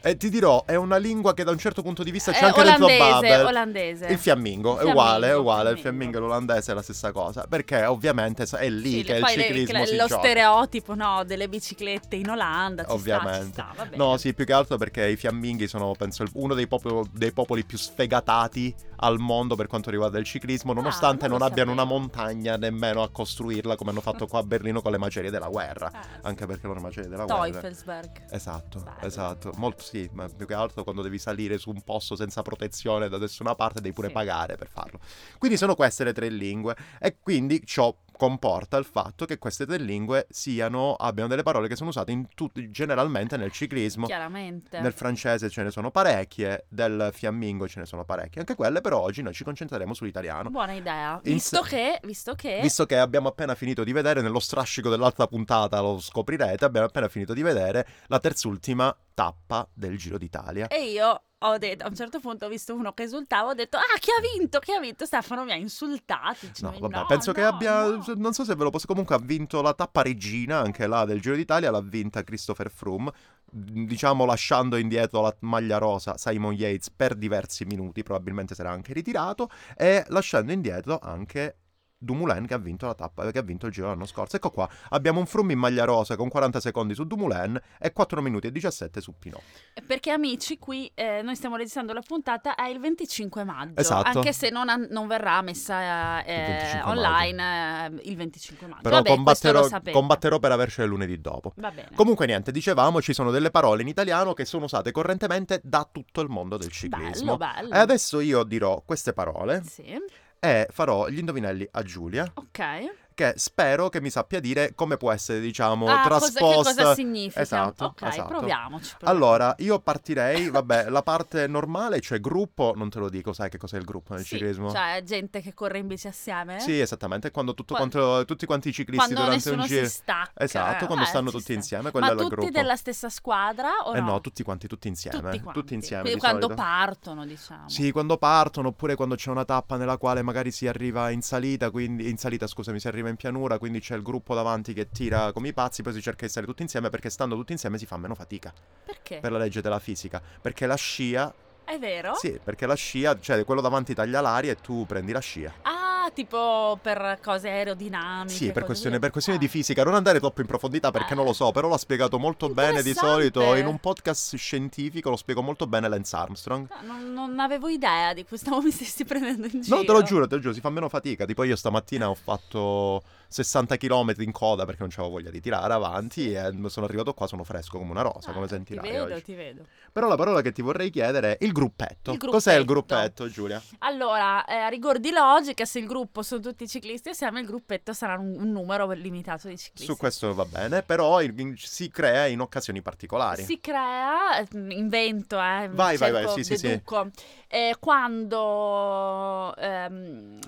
E 0.05 0.17
ti 0.17 0.31
dirò, 0.31 0.65
è 0.67 0.75
una 0.75 0.97
lingua 0.97 1.33
che 1.33 1.45
da 1.45 1.53
un 1.53 1.59
certo 1.59 1.81
punto 1.81 2.03
di 2.03 2.11
vista 2.11 2.33
c'è 2.33 2.43
Eh, 2.43 2.47
anche 2.47 2.65
nel 2.65 2.75
tuo 2.75 2.89
bubble. 2.89 3.43
olandese. 3.43 4.07
Il 4.07 4.19
fiammingo, 4.19 4.79
è 4.79 4.83
uguale, 4.83 5.29
è 5.29 5.37
uguale, 5.37 5.71
il 5.71 5.79
fiammingo. 5.79 6.17
e 6.17 6.21
l'olandese 6.21 6.73
è 6.73 6.75
la 6.75 6.83
stessa 6.83 7.13
cosa, 7.13 7.47
perché 7.49 7.85
ovviamente 7.85 8.43
è 8.43 8.69
lì 8.69 8.91
Sì, 8.99 9.03
che 9.05 9.13
il 9.15 9.21
le- 9.21 9.29
ciclismo 9.29 9.79
che- 9.79 9.87
si 9.87 9.97
lo 9.97 10.07
gioca. 10.09 10.19
stereotipo 10.19 10.95
no, 10.97 11.23
delle 11.25 11.49
biciclette 11.49 12.17
in 12.17 12.31
Olanda. 12.31 12.85
Ovviamente. 12.89 13.53
Sta, 13.63 13.71
sta. 13.75 13.89
No, 13.95 14.17
sì, 14.17 14.35
più 14.35 14.45
che 14.45 14.53
altro 14.53 14.77
perché 14.77 15.07
i 15.07 15.15
fiamminghi 15.15 15.69
sono, 15.69 15.93
penso, 15.97 16.25
uno 16.33 16.55
dei, 16.55 16.67
popolo- 16.67 17.07
dei 17.13 17.31
popoli 17.31 17.63
più 17.65 17.79
sfegatati 17.79 18.75
al 19.05 19.19
mondo 19.19 19.55
per 19.57 19.69
quanto 19.69 19.91
riguarda 19.91 20.19
il 20.19 20.25
ciclismo, 20.25 20.73
nonostante 20.73 21.27
Ah, 21.27 21.29
non 21.29 21.39
non, 21.39 21.47
abbiano 21.49 21.71
una 21.73 21.83
sapevo. 21.83 21.99
montagna 22.01 22.57
nemmeno 22.57 23.03
a 23.03 23.09
costruirla 23.11 23.77
come 23.77 23.91
hanno 23.91 24.01
fatto 24.01 24.27
qua 24.27 24.41
a 24.41 24.43
Berlino 24.43 24.81
con 24.83 24.91
le 24.93 24.99
macerie 24.99 25.31
della 25.31 25.49
guerra. 25.49 25.91
Ah. 25.93 26.01
Anche 26.23 26.47
perché 26.47 26.62
loro 26.67 26.81
macerie 26.81 27.09
della 27.09 27.25
guerra. 27.25 27.43
Teufelsberg. 27.51 28.25
Esatto, 28.31 28.81
Bello. 28.81 28.97
esatto. 29.07 29.53
Molto 29.57 29.83
sì, 29.83 30.09
ma 30.13 30.29
più 30.29 30.47
che 30.47 30.55
altro 30.55 30.83
quando 30.85 31.03
devi 31.03 31.19
salire 31.19 31.59
su 31.59 31.71
un 31.71 31.83
posto 31.83 32.17
senza 32.17 32.43
protezione 32.43 33.09
da 33.09 33.19
nessuna 33.19 33.55
parte 33.55 33.81
devi 33.81 33.95
pure 33.95 34.09
Sì. 34.09 34.13
pagare 34.15 34.57
per 34.57 34.69
farlo. 34.69 35.01
Quindi 35.39 35.57
sono 35.57 35.75
queste 35.75 36.05
le 36.05 36.13
tre 36.13 36.29
lingue 36.29 36.77
e 36.99 37.17
quindi 37.21 37.63
ciò 37.65 37.95
comporta 38.23 38.77
il 38.77 38.85
fatto 38.85 39.25
che 39.25 39.37
queste 39.39 39.67
tre 39.67 39.79
lingue 39.79 40.29
siano 40.31 40.95
abbiano 40.95 41.29
delle 41.29 41.43
parole 41.43 41.67
che 41.67 41.75
sono 41.75 41.89
usate 41.89 42.13
in 42.13 42.29
tutti 42.37 42.71
generalmente 42.71 43.37
nel 43.37 43.51
ciclismo. 43.51 44.07
Chiaramente. 44.07 44.79
Nel 44.79 44.93
francese 44.93 45.51
ce 45.51 45.65
ne 45.65 45.73
sono 45.73 45.91
parecchie, 45.91 46.67
del 46.69 47.11
fiammingo 47.13 47.67
ce 47.67 47.81
ne 47.81 47.87
sono 47.87 48.05
parecchie, 48.05 48.39
anche 48.39 48.55
quelle 48.55 48.81
però 48.81 49.01
oggi 49.01 49.23
noi 49.23 49.33
ci 49.33 49.43
concentreremo 49.43 49.93
sull'italiano. 49.93 50.51
Buona 50.51 50.75
idea. 50.75 51.21
In 51.25 51.33
Visto 51.33 51.65
se- 51.65 51.69
che, 51.69 52.01
visto 52.05 52.37
che 52.37 52.61
Visto 52.63 52.87
che 52.87 52.97
abbiamo 52.97 53.27
appena 53.27 53.57
finito 53.57 53.83
di 53.83 53.93
vedere, 53.93 54.23
nello 54.23 54.39
strascico 54.39 54.89
dell'altra 54.89 55.27
puntata 55.27 55.81
lo 55.81 55.99
scoprirete, 55.99 56.65
abbiamo 56.65 56.87
appena 56.87 57.09
finito 57.09 57.35
di 57.35 57.43
vedere 57.43 57.85
la 58.07 58.21
terzultima 58.21 58.97
tappa 59.15 59.69
del 59.75 59.99
Giro 59.99 60.17
d'Italia. 60.17 60.69
E 60.69 60.93
io 60.93 61.23
ho 61.43 61.59
detto, 61.59 61.85
a 61.85 61.89
un 61.89 61.95
certo 61.95 62.21
punto 62.21 62.47
ho 62.47 62.49
visto 62.49 62.75
uno 62.75 62.93
che 62.93 63.05
esultava, 63.05 63.51
ho 63.51 63.55
detto, 63.55 63.77
ah, 63.77 63.99
chi 63.99 64.11
ha 64.11 64.21
vinto, 64.37 64.59
chi 64.59 64.73
ha 64.73 64.81
vinto? 64.81 65.05
Stefano 65.05 65.45
mi 65.45 65.53
ha 65.53 65.57
insultati. 65.57 66.47
No, 66.61 66.71
dicendo, 66.71 66.89
vabbè, 66.89 67.07
penso 67.07 67.33
che 67.33 67.41
no, 67.41 67.49
abbia. 67.49 67.87
no." 67.87 68.05
Non 68.17 68.33
so 68.33 68.45
se 68.45 68.55
ve 68.55 68.65
lo 68.65 68.71
posso. 68.71 68.87
Comunque 68.87 69.15
ha 69.15 69.21
vinto 69.21 69.61
la 69.63 69.75
tappa 69.75 70.03
regina, 70.03 70.59
anche 70.59 70.87
là 70.87 71.05
del 71.05 71.21
Giro 71.21 71.37
d'Italia. 71.37 71.71
L'ha 71.71 71.81
vinta 71.83 72.23
Christopher 72.23 72.71
Froome. 72.71 73.11
Diciamo 73.45 74.25
lasciando 74.25 74.77
indietro 74.77 75.21
la 75.21 75.37
maglia 75.41 75.79
rosa 75.79 76.17
Simon 76.17 76.55
Yates 76.55 76.91
per 76.91 77.15
diversi 77.15 77.65
minuti. 77.65 78.03
Probabilmente 78.03 78.55
sarà 78.55 78.71
anche 78.71 78.93
ritirato. 78.93 79.51
E 79.77 80.05
lasciando 80.09 80.53
indietro 80.53 80.99
anche 81.03 81.57
Dumoulin 82.03 82.47
che 82.47 82.55
ha 82.55 82.59
vinto 82.59 82.87
la 82.87 82.95
tappa, 82.95 83.31
che 83.31 83.39
ha 83.39 83.43
vinto 83.43 83.67
il 83.67 83.73
giro 83.73 83.87
l'anno 83.89 84.07
scorso. 84.07 84.37
Ecco 84.37 84.51
qua, 84.51 84.69
abbiamo 84.91 85.21
un 85.21 85.27
Froome 85.27 85.53
in 85.53 85.59
maglia 85.59 85.85
rosa 85.85 86.17
con 86.17 86.29
40 86.29 86.61
secondi 86.61 86.95
su 86.95 87.05
Dumoulin 87.05 87.61
e 87.79 87.93
4 87.93 88.21
minuti 88.21 88.49
e 88.49 88.53
17 88.53 89.01
su 89.01 89.15
Pinot. 89.19 89.41
Perché 89.87 90.11
amici, 90.11 90.59
qui 90.59 90.91
eh, 90.95 91.23
noi 91.23 91.37
stiamo 91.37 91.57
registrando 91.57 91.93
la 91.93 92.03
puntata 92.07 92.55
è 92.55 92.67
il 92.69 92.81
25 92.81 93.45
maggio, 93.45 93.81
Esatto. 93.81 94.19
anche 94.19 94.33
se 94.33 94.51
non, 94.51 94.69
an- 94.69 94.89
non 94.91 95.07
verrà 95.07 95.41
messa 95.43 96.23
eh, 96.25 96.35
Il 96.35 96.47
25 96.47 96.91
online 96.91 97.87
eh, 98.03 98.11
il 98.11 98.17
25 98.17 98.67
maggio. 98.67 98.83
Però 98.83 98.97
Vabbè, 98.97 99.09
combatterò, 99.09 99.69
combatterò 99.93 100.39
per 100.39 100.53
avercela 100.53 100.87
lunedì 100.89 101.21
dopo. 101.21 101.53
Va 101.57 101.71
bene. 101.71 101.91
Comunque 101.95 102.27
niente, 102.27 102.51
dicevamo, 102.53 103.01
ci 103.01 103.13
sono 103.15 103.31
delle 103.31 103.51
parole 103.51 103.83
in 103.83 103.89
italiano 103.89 104.33
che 104.35 104.45
sono 104.45 104.65
usate 104.65 104.91
correntemente 104.91 105.61
da 105.63 105.89
tutto 105.91 106.21
il 106.21 106.29
mondo 106.29 106.57
del 106.57 106.71
ciclismo. 106.71 107.37
bello, 107.37 107.55
bello. 107.69 107.75
E 107.75 107.79
adesso 107.79 108.21
io 108.21 108.43
dirò 108.45 108.83
queste 108.85 109.13
parole 109.13 109.63
Sì, 109.65 109.95
e 110.45 110.67
farò 110.73 111.07
gli 111.09 111.19
indovinelli 111.19 111.69
a 111.71 111.83
Giulia, 111.85 112.29
ok. 112.35 113.02
Che 113.15 113.35
spero 113.37 113.89
che 113.89 114.01
mi 114.01 114.11
sappia 114.11 114.41
dire 114.41 114.75
come 114.75 114.97
può 114.97 115.11
essere, 115.13 115.41
diciamo, 115.41 115.87
Ah, 115.87 116.07
cosa, 116.09 116.27
che 116.27 116.33
trasposta. 116.33 116.75
cosa 116.83 116.95
significa? 116.95 117.41
Esatto, 117.41 117.85
ok, 117.87 118.03
esatto. 118.03 118.29
proviamoci. 118.29 118.95
proviamo. 118.99 119.25
Allora, 119.27 119.55
io 119.59 119.79
partirei, 119.81 120.51
vabbè, 120.51 120.89
la 120.91 121.03
parte 121.03 121.47
normale, 121.47 122.01
cioè 122.01 122.21
gruppo, 122.21 122.73
non 122.77 122.91
te 122.91 122.99
lo 122.99 123.09
dico, 123.09 123.33
sai 123.33 123.51
che 123.51 123.59
cos'è 123.59 123.77
il 123.79 123.85
gruppo 123.85 124.15
nel 124.15 124.23
Sì, 124.25 124.37
ciclismo? 124.37 124.71
Cioè, 124.71 125.03
gente 125.05 125.41
che 125.41 125.55
corre 125.55 125.79
in 125.79 125.87
bici 125.87 126.07
assieme? 126.07 126.61
Sì, 126.61 126.79
esattamente, 126.81 127.31
quando 127.31 127.55
tutto 127.55 127.75
Qua- 127.75 127.83
contro- 127.83 128.25
tutti 128.25 128.47
quanti 128.47 128.69
i 128.69 128.73
ciclisti 128.73 129.13
Quando 129.13 129.25
durante 129.25 129.51
un 129.51 129.61
giro. 129.67 129.85
si 129.87 129.91
stacca. 129.93 130.43
Esatto, 130.43 130.87
quando 130.87 131.05
Eh, 131.05 131.09
stanno 131.09 131.27
ci 131.27 131.33
tutti 131.33 131.45
sta. 131.45 131.53
insieme, 131.55 131.91
quello 131.91 132.07
Ma 132.07 132.13
è 132.13 132.15
il 132.15 132.21
tutti 132.23 132.35
gruppo. 132.35 132.51
della 132.51 132.77
stessa 132.77 133.09
squadra 133.09 133.71
o 133.85 133.95
Eh 133.95 134.01
no? 134.01 134.07
no, 134.13 134.21
tutti 134.21 134.43
quanti, 134.43 134.67
tutti 134.67 134.89
insieme. 134.89 135.19
Tutti 135.21 135.41
quanti. 135.41 135.61
Tutti 135.61 135.75
insieme. 135.75 136.03
Quindi 136.03 136.19
di 136.21 136.25
quando 136.25 136.47
solito. 136.47 136.63
partono, 136.63 137.27
diciamo. 137.27 137.69
Sì, 137.69 137.91
quando 137.93 138.17
partono, 138.17 138.69
oppure 138.69 138.95
quando 138.95 139.15
c'è 139.15 139.31
una 139.31 139.45
tappa 139.45 139.77
nella 139.77 139.97
quale 139.99 140.23
magari 140.23 140.51
si 140.51 140.67
arriva 140.67 141.11
in 141.11 141.23
salita, 141.23 141.71
quindi 141.71 142.09
in 142.09 142.17
salita, 142.17 142.47
scusami, 142.47 142.81
si 142.81 142.89
arriva 142.89 143.02
in 143.09 143.17
pianura, 143.17 143.59
quindi 143.59 143.81
c'è 143.81 143.95
il 143.97 144.03
gruppo 144.03 144.35
davanti 144.35 144.73
che 144.73 144.91
tira 144.91 145.33
come 145.33 145.49
i 145.49 145.53
pazzi, 145.53 145.83
poi 145.83 145.93
si 145.93 146.01
cerca 146.03 146.25
di 146.25 146.31
stare 146.31 146.47
tutti 146.47 146.63
insieme 146.63 146.89
perché 146.91 147.11
stando 147.11 147.35
tutti 147.37 147.53
insieme 147.53 147.79
si 147.79 147.87
fa 147.87 147.97
meno 147.97 148.15
fatica 148.15 148.53
Perché? 148.85 149.19
per 149.21 149.33
la 149.33 149.39
legge 149.39 149.61
della 149.61 149.79
fisica, 149.79 150.21
perché 150.41 150.67
la 150.67 150.75
scia, 150.77 151.33
È 151.65 151.79
vero? 151.79 152.15
sì, 152.15 152.39
perché 152.43 152.67
la 152.67 152.75
scia, 152.75 153.19
cioè 153.21 153.45
quello 153.45 153.61
davanti 153.61 153.95
taglia 153.95 154.21
l'aria 154.21 154.53
e 154.53 154.57
tu 154.57 154.85
prendi 154.87 155.13
la 155.13 155.21
scia. 155.21 155.53
Ah, 155.63 155.82
tipo 156.13 156.79
per 156.83 157.19
cose 157.23 157.49
aerodinamiche. 157.49 158.35
Sì, 158.35 158.53
per 158.53 158.65
questioni, 158.65 158.99
per 158.99 159.11
questioni 159.11 159.39
Ah. 159.39 159.41
di 159.41 159.49
fisica, 159.49 159.83
non 159.85 159.95
andare 159.95 160.19
troppo 160.21 160.41
in 160.41 160.47
profondità 160.47 160.91
perché 160.91 161.13
Ah. 161.13 161.17
non 161.17 161.25
lo 161.25 161.33
so, 161.33 161.51
però 161.53 161.69
l'ha 161.69 161.79
spiegato 161.79 162.19
molto 162.19 162.49
bene 162.49 162.83
di 162.83 162.93
solito 162.95 163.55
in 163.55 163.67
un 163.67 163.79
podcast 163.79 164.37
scientifico, 164.37 165.11
lo 165.11 165.17
spiego 165.17 165.43
molto 165.43 165.67
bene 165.67 165.89
Lance 165.89 166.15
Armstrong. 166.17 166.69
No, 166.85 166.93
non, 166.99 167.13
non 167.13 167.41
avevo 167.41 167.69
idea 167.69 168.13
di 168.15 168.25
questo, 168.25 168.61
mi 168.63 168.71
stessi 168.71 169.05
prendendo 169.05 169.47
in 169.51 169.61
giro. 169.63 169.77
No, 169.77 169.85
te 169.85 169.93
lo 169.93 170.03
giuro, 170.03 170.27
te 170.27 170.35
lo 170.37 170.41
giuro, 170.41 170.55
si 170.55 170.61
fa 170.61 170.71
meno 170.71 170.89
fatica. 170.89 171.25
Tipo 171.25 171.43
io 171.45 171.57
stamattina 171.57 172.09
ho 172.09 172.15
fatto 172.15 173.03
60 173.33 173.77
km 173.77 174.15
in 174.19 174.33
coda 174.33 174.65
perché 174.65 174.81
non 174.83 174.91
avevo 174.93 175.11
voglia 175.11 175.31
di 175.31 175.41
tirare 175.41 175.73
avanti 175.73 176.33
e 176.33 176.53
sono 176.67 176.87
arrivato 176.87 177.15
qua, 177.15 177.27
sono 177.27 177.45
fresco 177.45 177.79
come 177.79 177.91
una 177.91 178.03
rosa, 178.03 178.31
Ah, 178.31 178.33
come 178.33 178.47
Ti 178.47 178.55
sentirai 178.55 178.91
vedo, 178.91 179.05
oggi. 179.15 179.23
ti 179.23 179.35
vedo. 179.35 179.65
Però 179.93 180.09
la 180.09 180.17
parola 180.17 180.41
che 180.41 180.53
ti 180.53 180.63
vorrei 180.63 180.91
chiedere 180.91 181.37
è 181.37 181.45
il 181.45 181.53
gruppetto. 181.53 182.13
Il 182.13 182.19
Cos'è 182.19 182.55
il 182.57 182.65
gruppetto. 182.65 182.95
gruppetto, 183.01 183.29
Giulia? 183.29 183.63
Allora, 183.81 184.45
eh, 184.45 184.55
a 184.57 184.69
rigor 184.69 184.99
di 184.99 185.11
logica, 185.11 185.65
se 185.65 185.79
il 185.81 185.87
gruppo 185.87 186.23
sono 186.23 186.41
tutti 186.41 186.67
ciclisti 186.67 187.11
assieme, 187.11 187.41
il 187.41 187.47
gruppetto 187.47 187.93
sarà 187.93 188.19
un, 188.19 188.35
un 188.39 188.51
numero 188.51 188.91
limitato 188.93 189.49
di 189.49 189.57
ciclisti. 189.59 189.85
Su 189.93 189.97
questo 189.99 190.33
va 190.35 190.45
bene, 190.45 190.83
però 190.83 191.21
il- 191.23 191.55
si 191.59 191.91
crea 191.91 192.27
in 192.27 192.41
occasioni 192.41 192.81
particolari. 192.83 193.43
Si 193.45 193.61
crea, 193.61 194.39
eh, 194.39 194.47
invento, 194.53 195.37
eh, 195.37 195.69
Vai, 195.71 195.97
vai, 195.97 196.11
vai, 196.11 196.29
sì, 196.29 196.43
sì, 196.45 196.57
sì. 196.57 196.69
deduco, 196.69 197.11
eh, 197.49 197.77
quando 197.79 199.55
ehm, 199.57 200.39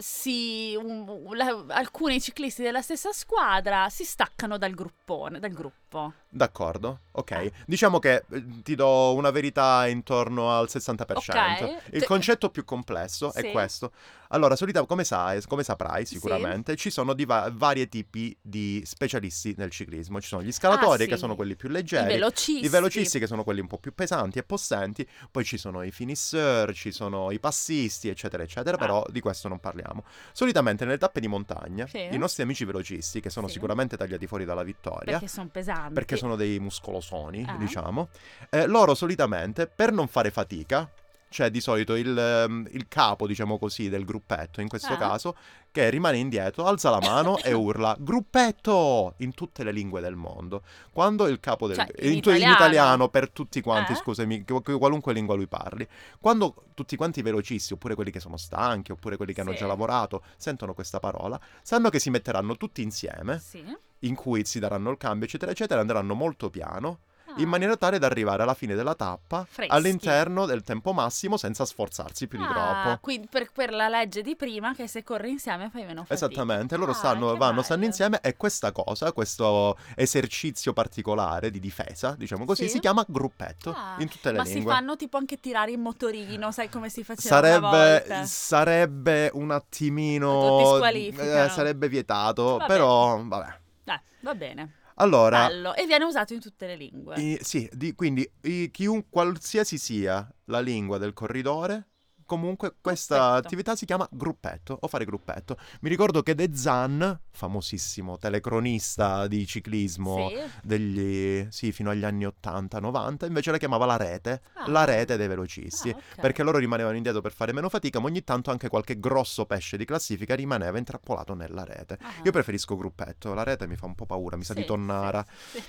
si, 0.00 0.76
un- 0.80 1.26
la- 1.34 1.64
alcuni 1.74 2.20
ciclisti 2.20 2.62
della 2.62 2.82
stessa 2.82 3.12
squadra 3.12 3.88
si 3.88 4.04
staccano 4.04 4.56
dal 4.56 4.72
gruppone, 4.72 5.40
dal 5.40 5.50
gruppo. 5.50 6.12
D'accordo, 6.28 7.00
ok. 7.12 7.30
Ah. 7.32 7.50
Diciamo 7.66 7.98
che 7.98 8.24
eh, 8.30 8.62
ti 8.62 8.76
do 8.76 9.14
una 9.14 9.30
verità 9.32 9.88
intorno 9.88 10.56
al 10.56 10.68
60%. 10.70 11.64
Ok. 11.64 11.82
Il 11.94 12.04
concetto 12.04 12.48
più 12.50 12.64
complesso 12.64 13.32
Sì. 13.32 13.38
è 13.40 13.50
questo. 13.50 13.90
Allora, 14.28 14.56
solita, 14.56 14.84
come, 14.84 15.04
sai, 15.04 15.42
come 15.46 15.62
saprai 15.62 16.04
sicuramente, 16.04 16.76
ci 16.76 16.90
sono 16.90 17.14
diva- 17.14 17.50
vari 17.52 17.88
tipi 17.88 18.36
di 18.42 18.82
specialisti 18.84 19.54
nel 19.56 19.70
ciclismo. 19.70 20.20
Ci 20.20 20.28
sono 20.28 20.42
gli 20.42 20.52
scalatori, 20.52 21.02
Ah, 21.02 21.04
sì. 21.04 21.10
che 21.12 21.16
sono 21.16 21.34
quelli 21.34 21.56
più 21.56 21.68
I 21.70 21.72
leggeri. 21.72 22.06
velocisti. 22.08 22.64
I 22.64 22.68
velocisti 22.68 23.18
che 23.18 23.26
sono 23.26 23.42
quelli 23.42 23.60
un 23.60 23.66
po' 23.66 23.78
più 23.78 23.94
pesanti 23.94 24.38
e 24.38 24.42
possenti, 24.42 25.08
poi 25.30 25.44
ci 25.44 25.56
sono 25.56 25.82
i 25.82 25.90
finisseur, 25.90 26.74
ci 26.74 26.92
sono 26.92 27.30
i 27.30 27.38
passisti, 27.40 28.08
eccetera, 28.08 28.42
eccetera, 28.42 28.76
Ah. 28.76 28.80
però 28.80 29.06
di 29.08 29.20
questo 29.20 29.48
non 29.48 29.60
parliamo. 29.60 30.04
Solitamente 30.32 30.84
nelle 30.84 30.98
tappe 30.98 31.20
di 31.20 31.28
montagna, 31.28 31.86
Sì. 31.86 32.08
i 32.10 32.18
nostri 32.18 32.42
amici 32.42 32.64
velocisti, 32.66 33.20
che 33.20 33.30
sono 33.30 33.46
Sì. 33.46 33.54
sicuramente 33.54 33.96
tagliati 33.96 34.26
fuori 34.26 34.44
dalla 34.44 34.62
vittoria, 34.62 35.12
Perché 35.12 35.28
sono 35.28 35.48
pesanti. 35.48 35.94
perché 35.94 36.16
sono 36.16 36.36
dei 36.36 36.58
muscolosoni, 36.58 37.44
Ah. 37.48 37.56
diciamo, 37.56 38.08
eh, 38.50 38.66
loro 38.66 38.94
solitamente 38.94 39.66
per 39.66 39.90
non 39.92 40.06
fare 40.06 40.30
fatica, 40.30 40.90
cioè 41.28 41.50
di 41.50 41.60
solito 41.60 41.94
il, 41.94 42.16
ehm, 42.16 42.68
il 42.72 42.86
capo, 42.88 43.26
diciamo 43.26 43.58
così, 43.58 43.88
del 43.88 44.04
gruppetto, 44.04 44.60
in 44.60 44.68
questo 44.68 44.92
Ah. 44.94 44.96
caso, 44.96 45.36
che 45.70 45.90
rimane 45.90 46.16
indietro, 46.16 46.64
alza 46.66 46.90
la 46.90 46.98
mano 47.00 47.38
e 47.38 47.52
urla 47.52 47.94
gruppetto 47.98 49.14
in 49.18 49.34
tutte 49.34 49.64
le 49.64 49.72
lingue 49.72 50.00
del 50.00 50.16
mondo. 50.16 50.62
Quando 50.92 51.26
il 51.26 51.40
capo 51.40 51.66
del... 51.66 51.76
Cioè, 51.76 51.86
in 52.06 52.20
tu- 52.20 52.30
italiano. 52.30 52.54
italiano 52.54 53.08
per 53.08 53.30
tutti 53.30 53.60
quanti, 53.60 53.92
Eh? 53.92 53.96
scusami, 53.96 54.44
qualunque 54.44 55.12
lingua 55.12 55.34
lui 55.34 55.46
parli. 55.46 55.86
Quando 56.20 56.64
tutti 56.74 56.96
quanti 56.96 57.22
velocisti, 57.22 57.72
oppure 57.74 57.94
quelli 57.94 58.10
che 58.10 58.20
sono 58.20 58.36
stanchi, 58.36 58.92
oppure 58.92 59.16
quelli 59.16 59.32
che 59.32 59.40
hanno 59.40 59.52
Sì. 59.52 59.58
già 59.58 59.66
lavorato, 59.66 60.22
sentono 60.36 60.74
questa 60.74 61.00
parola, 61.00 61.38
sanno 61.62 61.90
che 61.90 61.98
si 61.98 62.10
metteranno 62.10 62.56
tutti 62.56 62.82
insieme 62.82 63.38
Sì. 63.38 63.62
in 64.00 64.14
cui 64.14 64.44
si 64.44 64.58
daranno 64.58 64.90
il 64.90 64.96
cambio, 64.96 65.26
eccetera, 65.26 65.50
eccetera, 65.52 65.80
andranno 65.80 66.14
molto 66.14 66.50
piano. 66.50 67.00
In 67.36 67.48
maniera 67.48 67.76
tale 67.76 67.98
da 67.98 68.06
arrivare 68.06 68.42
alla 68.42 68.54
fine 68.54 68.74
della 68.74 68.94
tappa 68.94 69.46
Freschi. 69.48 69.72
all'interno 69.72 70.46
del 70.46 70.62
tempo 70.62 70.92
massimo 70.92 71.36
senza 71.36 71.64
sforzarsi 71.64 72.26
più 72.26 72.38
di 72.38 72.44
Ah, 72.44 72.48
troppo. 72.82 72.98
quindi 73.00 73.28
per, 73.30 73.50
per 73.52 73.72
la 73.72 73.88
legge 73.88 74.22
di 74.22 74.34
prima 74.36 74.74
che 74.74 74.86
se 74.88 75.02
corri 75.04 75.30
insieme 75.30 75.68
fai 75.70 75.84
meno 75.84 76.04
fatica. 76.04 76.14
Esattamente, 76.14 76.76
loro 76.76 76.92
Ah, 76.92 76.94
stanno, 76.94 77.36
vanno, 77.36 77.62
stanno 77.62 77.84
insieme 77.84 78.20
e 78.20 78.36
questa 78.36 78.72
cosa, 78.72 79.12
questo 79.12 79.76
esercizio 79.94 80.72
particolare 80.72 81.50
di 81.50 81.60
difesa, 81.60 82.14
diciamo 82.16 82.44
così, 82.44 82.64
Sì. 82.64 82.70
si 82.70 82.78
chiama 82.80 83.04
gruppetto 83.06 83.70
Ah, 83.76 83.96
in 83.98 84.08
tutte 84.08 84.32
le 84.32 84.38
Ma 84.38 84.44
si 84.44 84.54
lingue. 84.54 84.72
fanno 84.72 84.96
tipo 84.96 85.16
anche 85.16 85.38
tirare 85.38 85.70
in 85.72 85.80
motorino, 85.80 86.50
sai 86.50 86.68
come 86.68 86.88
si 86.88 87.04
faceva 87.04 87.38
una 87.38 87.48
Sarebbe, 87.48 88.04
volta? 88.08 88.24
sarebbe 88.26 89.30
un 89.34 89.50
attimino 89.50 90.86
eh, 90.88 91.48
sarebbe 91.50 91.88
vietato, 91.88 92.56
Vabbè. 92.56 92.66
però 92.66 93.22
vabbè. 93.22 93.58
Dai, 93.84 93.98
va 94.20 94.34
bene. 94.34 94.72
Allora, 95.00 95.46
Bello. 95.48 95.74
E 95.74 95.86
viene 95.86 96.04
usato 96.04 96.34
in 96.34 96.40
tutte 96.40 96.66
le 96.66 96.76
lingue. 96.76 97.14
I- 97.20 97.38
sì, 97.42 97.68
di- 97.72 97.94
quindi 97.94 98.28
i- 98.42 98.70
chiun- 98.70 99.08
qualsiasi 99.08 99.78
sia 99.78 100.26
la 100.46 100.60
lingua 100.60 100.98
del 100.98 101.12
corridore, 101.12 101.88
comunque 102.28 102.74
questa 102.78 103.16
Gruppetto. 103.16 103.46
attività 103.46 103.74
si 103.74 103.86
chiama 103.86 104.06
gruppetto 104.10 104.76
o 104.78 104.86
fare 104.86 105.06
gruppetto. 105.06 105.56
Mi 105.80 105.88
ricordo 105.88 106.22
che 106.22 106.34
De 106.34 106.50
Zan, 106.54 107.18
famosissimo 107.30 108.18
telecronista 108.18 109.26
di 109.26 109.46
ciclismo 109.46 110.28
Sì. 110.28 110.36
degli 110.62 111.46
sì, 111.50 111.72
fino 111.72 111.88
agli 111.88 112.04
anni 112.04 112.26
80-90, 112.26 113.24
invece 113.26 113.50
la 113.50 113.56
chiamava 113.56 113.86
la 113.86 113.96
rete, 113.96 114.42
Ah. 114.54 114.68
la 114.70 114.84
rete 114.84 115.16
dei 115.16 115.26
velocisti. 115.26 115.88
Ah, 115.88 115.96
ok. 115.96 116.20
Perché 116.20 116.42
loro 116.42 116.58
rimanevano 116.58 116.96
indietro 116.96 117.22
per 117.22 117.32
fare 117.32 117.54
meno 117.54 117.70
fatica, 117.70 117.98
ma 117.98 118.06
ogni 118.08 118.22
tanto 118.22 118.50
anche 118.50 118.68
qualche 118.68 119.00
grosso 119.00 119.46
pesce 119.46 119.78
di 119.78 119.86
classifica 119.86 120.34
rimaneva 120.34 120.76
intrappolato 120.76 121.32
nella 121.34 121.64
rete. 121.64 121.96
Ah. 122.02 122.10
Io 122.24 122.30
preferisco 122.30 122.76
gruppetto, 122.76 123.32
la 123.32 123.42
rete 123.44 123.66
mi 123.66 123.76
fa 123.76 123.86
un 123.86 123.94
po' 123.94 124.04
paura, 124.04 124.36
mi 124.36 124.44
sa 124.44 124.52
Sì, 124.52 124.60
di 124.60 124.66
tonnara. 124.66 125.24
sì. 125.50 125.62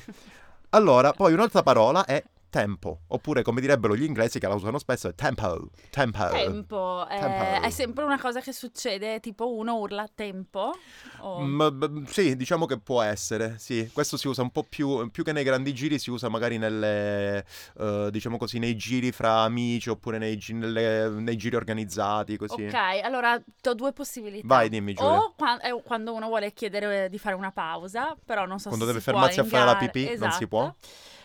Allora, 0.71 1.13
poi 1.13 1.33
un'altra 1.33 1.63
parola 1.63 2.05
è 2.05 2.23
tempo, 2.49 3.01
oppure 3.07 3.41
come 3.43 3.61
direbbero 3.61 3.95
gli 3.95 4.03
inglesi 4.03 4.39
che 4.39 4.47
la 4.47 4.55
usano 4.55 4.77
spesso 4.79 5.07
è 5.07 5.15
tempo, 5.15 5.69
tempo. 5.89 6.27
Tempo, 6.29 7.07
eh, 7.09 7.19
Tempo. 7.19 7.65
è 7.65 7.69
sempre 7.69 8.03
una 8.03 8.19
cosa 8.19 8.41
che 8.41 8.51
succede, 8.51 9.19
tipo 9.19 9.53
uno 9.55 9.75
urla 9.77 10.07
tempo. 10.13 10.73
o- 11.21 11.41
Mm, 11.41 11.67
b- 11.77 12.05
sì, 12.07 12.35
diciamo 12.35 12.65
che 12.65 12.79
può 12.79 13.01
essere, 13.01 13.55
sì. 13.59 13.89
Questo 13.93 14.17
si 14.17 14.27
usa 14.27 14.41
un 14.41 14.51
po' 14.51 14.63
più, 14.63 15.09
più 15.11 15.23
che 15.23 15.31
nei 15.33 15.43
grandi 15.43 15.73
giri, 15.73 15.99
si 15.99 16.09
usa 16.09 16.29
magari 16.29 16.57
nelle, 16.57 17.45
eh, 17.77 18.07
diciamo 18.11 18.37
così, 18.37 18.57
nei 18.59 18.75
giri 18.75 19.11
fra 19.11 19.41
amici 19.41 19.89
oppure 19.89 20.17
nei, 20.17 20.37
gi- 20.37 20.53
nelle- 20.53 21.09
nei 21.09 21.35
giri 21.37 21.55
organizzati, 21.55 22.37
così. 22.37 22.63
Ok, 22.65 22.73
allora 23.03 23.33
ho 23.35 23.73
due 23.73 23.91
possibilità. 23.93 24.47
Vai, 24.47 24.69
dimmi, 24.69 24.93
Giulia. 24.93 25.17
O 25.17 25.33
qua- 25.35 25.59
è 25.59 25.69
quando 25.83 26.13
uno 26.13 26.27
vuole 26.27 26.51
chiedere 26.53 27.09
di 27.09 27.17
fare 27.17 27.35
una 27.35 27.51
pausa, 27.51 28.15
però 28.23 28.45
non 28.45 28.59
so 28.59 28.69
Quando 28.69 28.85
se 28.85 28.91
deve 28.91 29.03
si 29.03 29.09
può 29.11 29.19
fermarsi 29.19 29.39
a 29.39 29.43
fare 29.43 29.65
la 29.65 29.75
pipì, 29.77 29.99
non 30.05 30.31
si 30.31 30.43
Esatto. 30.43 30.47
può? 30.47 30.73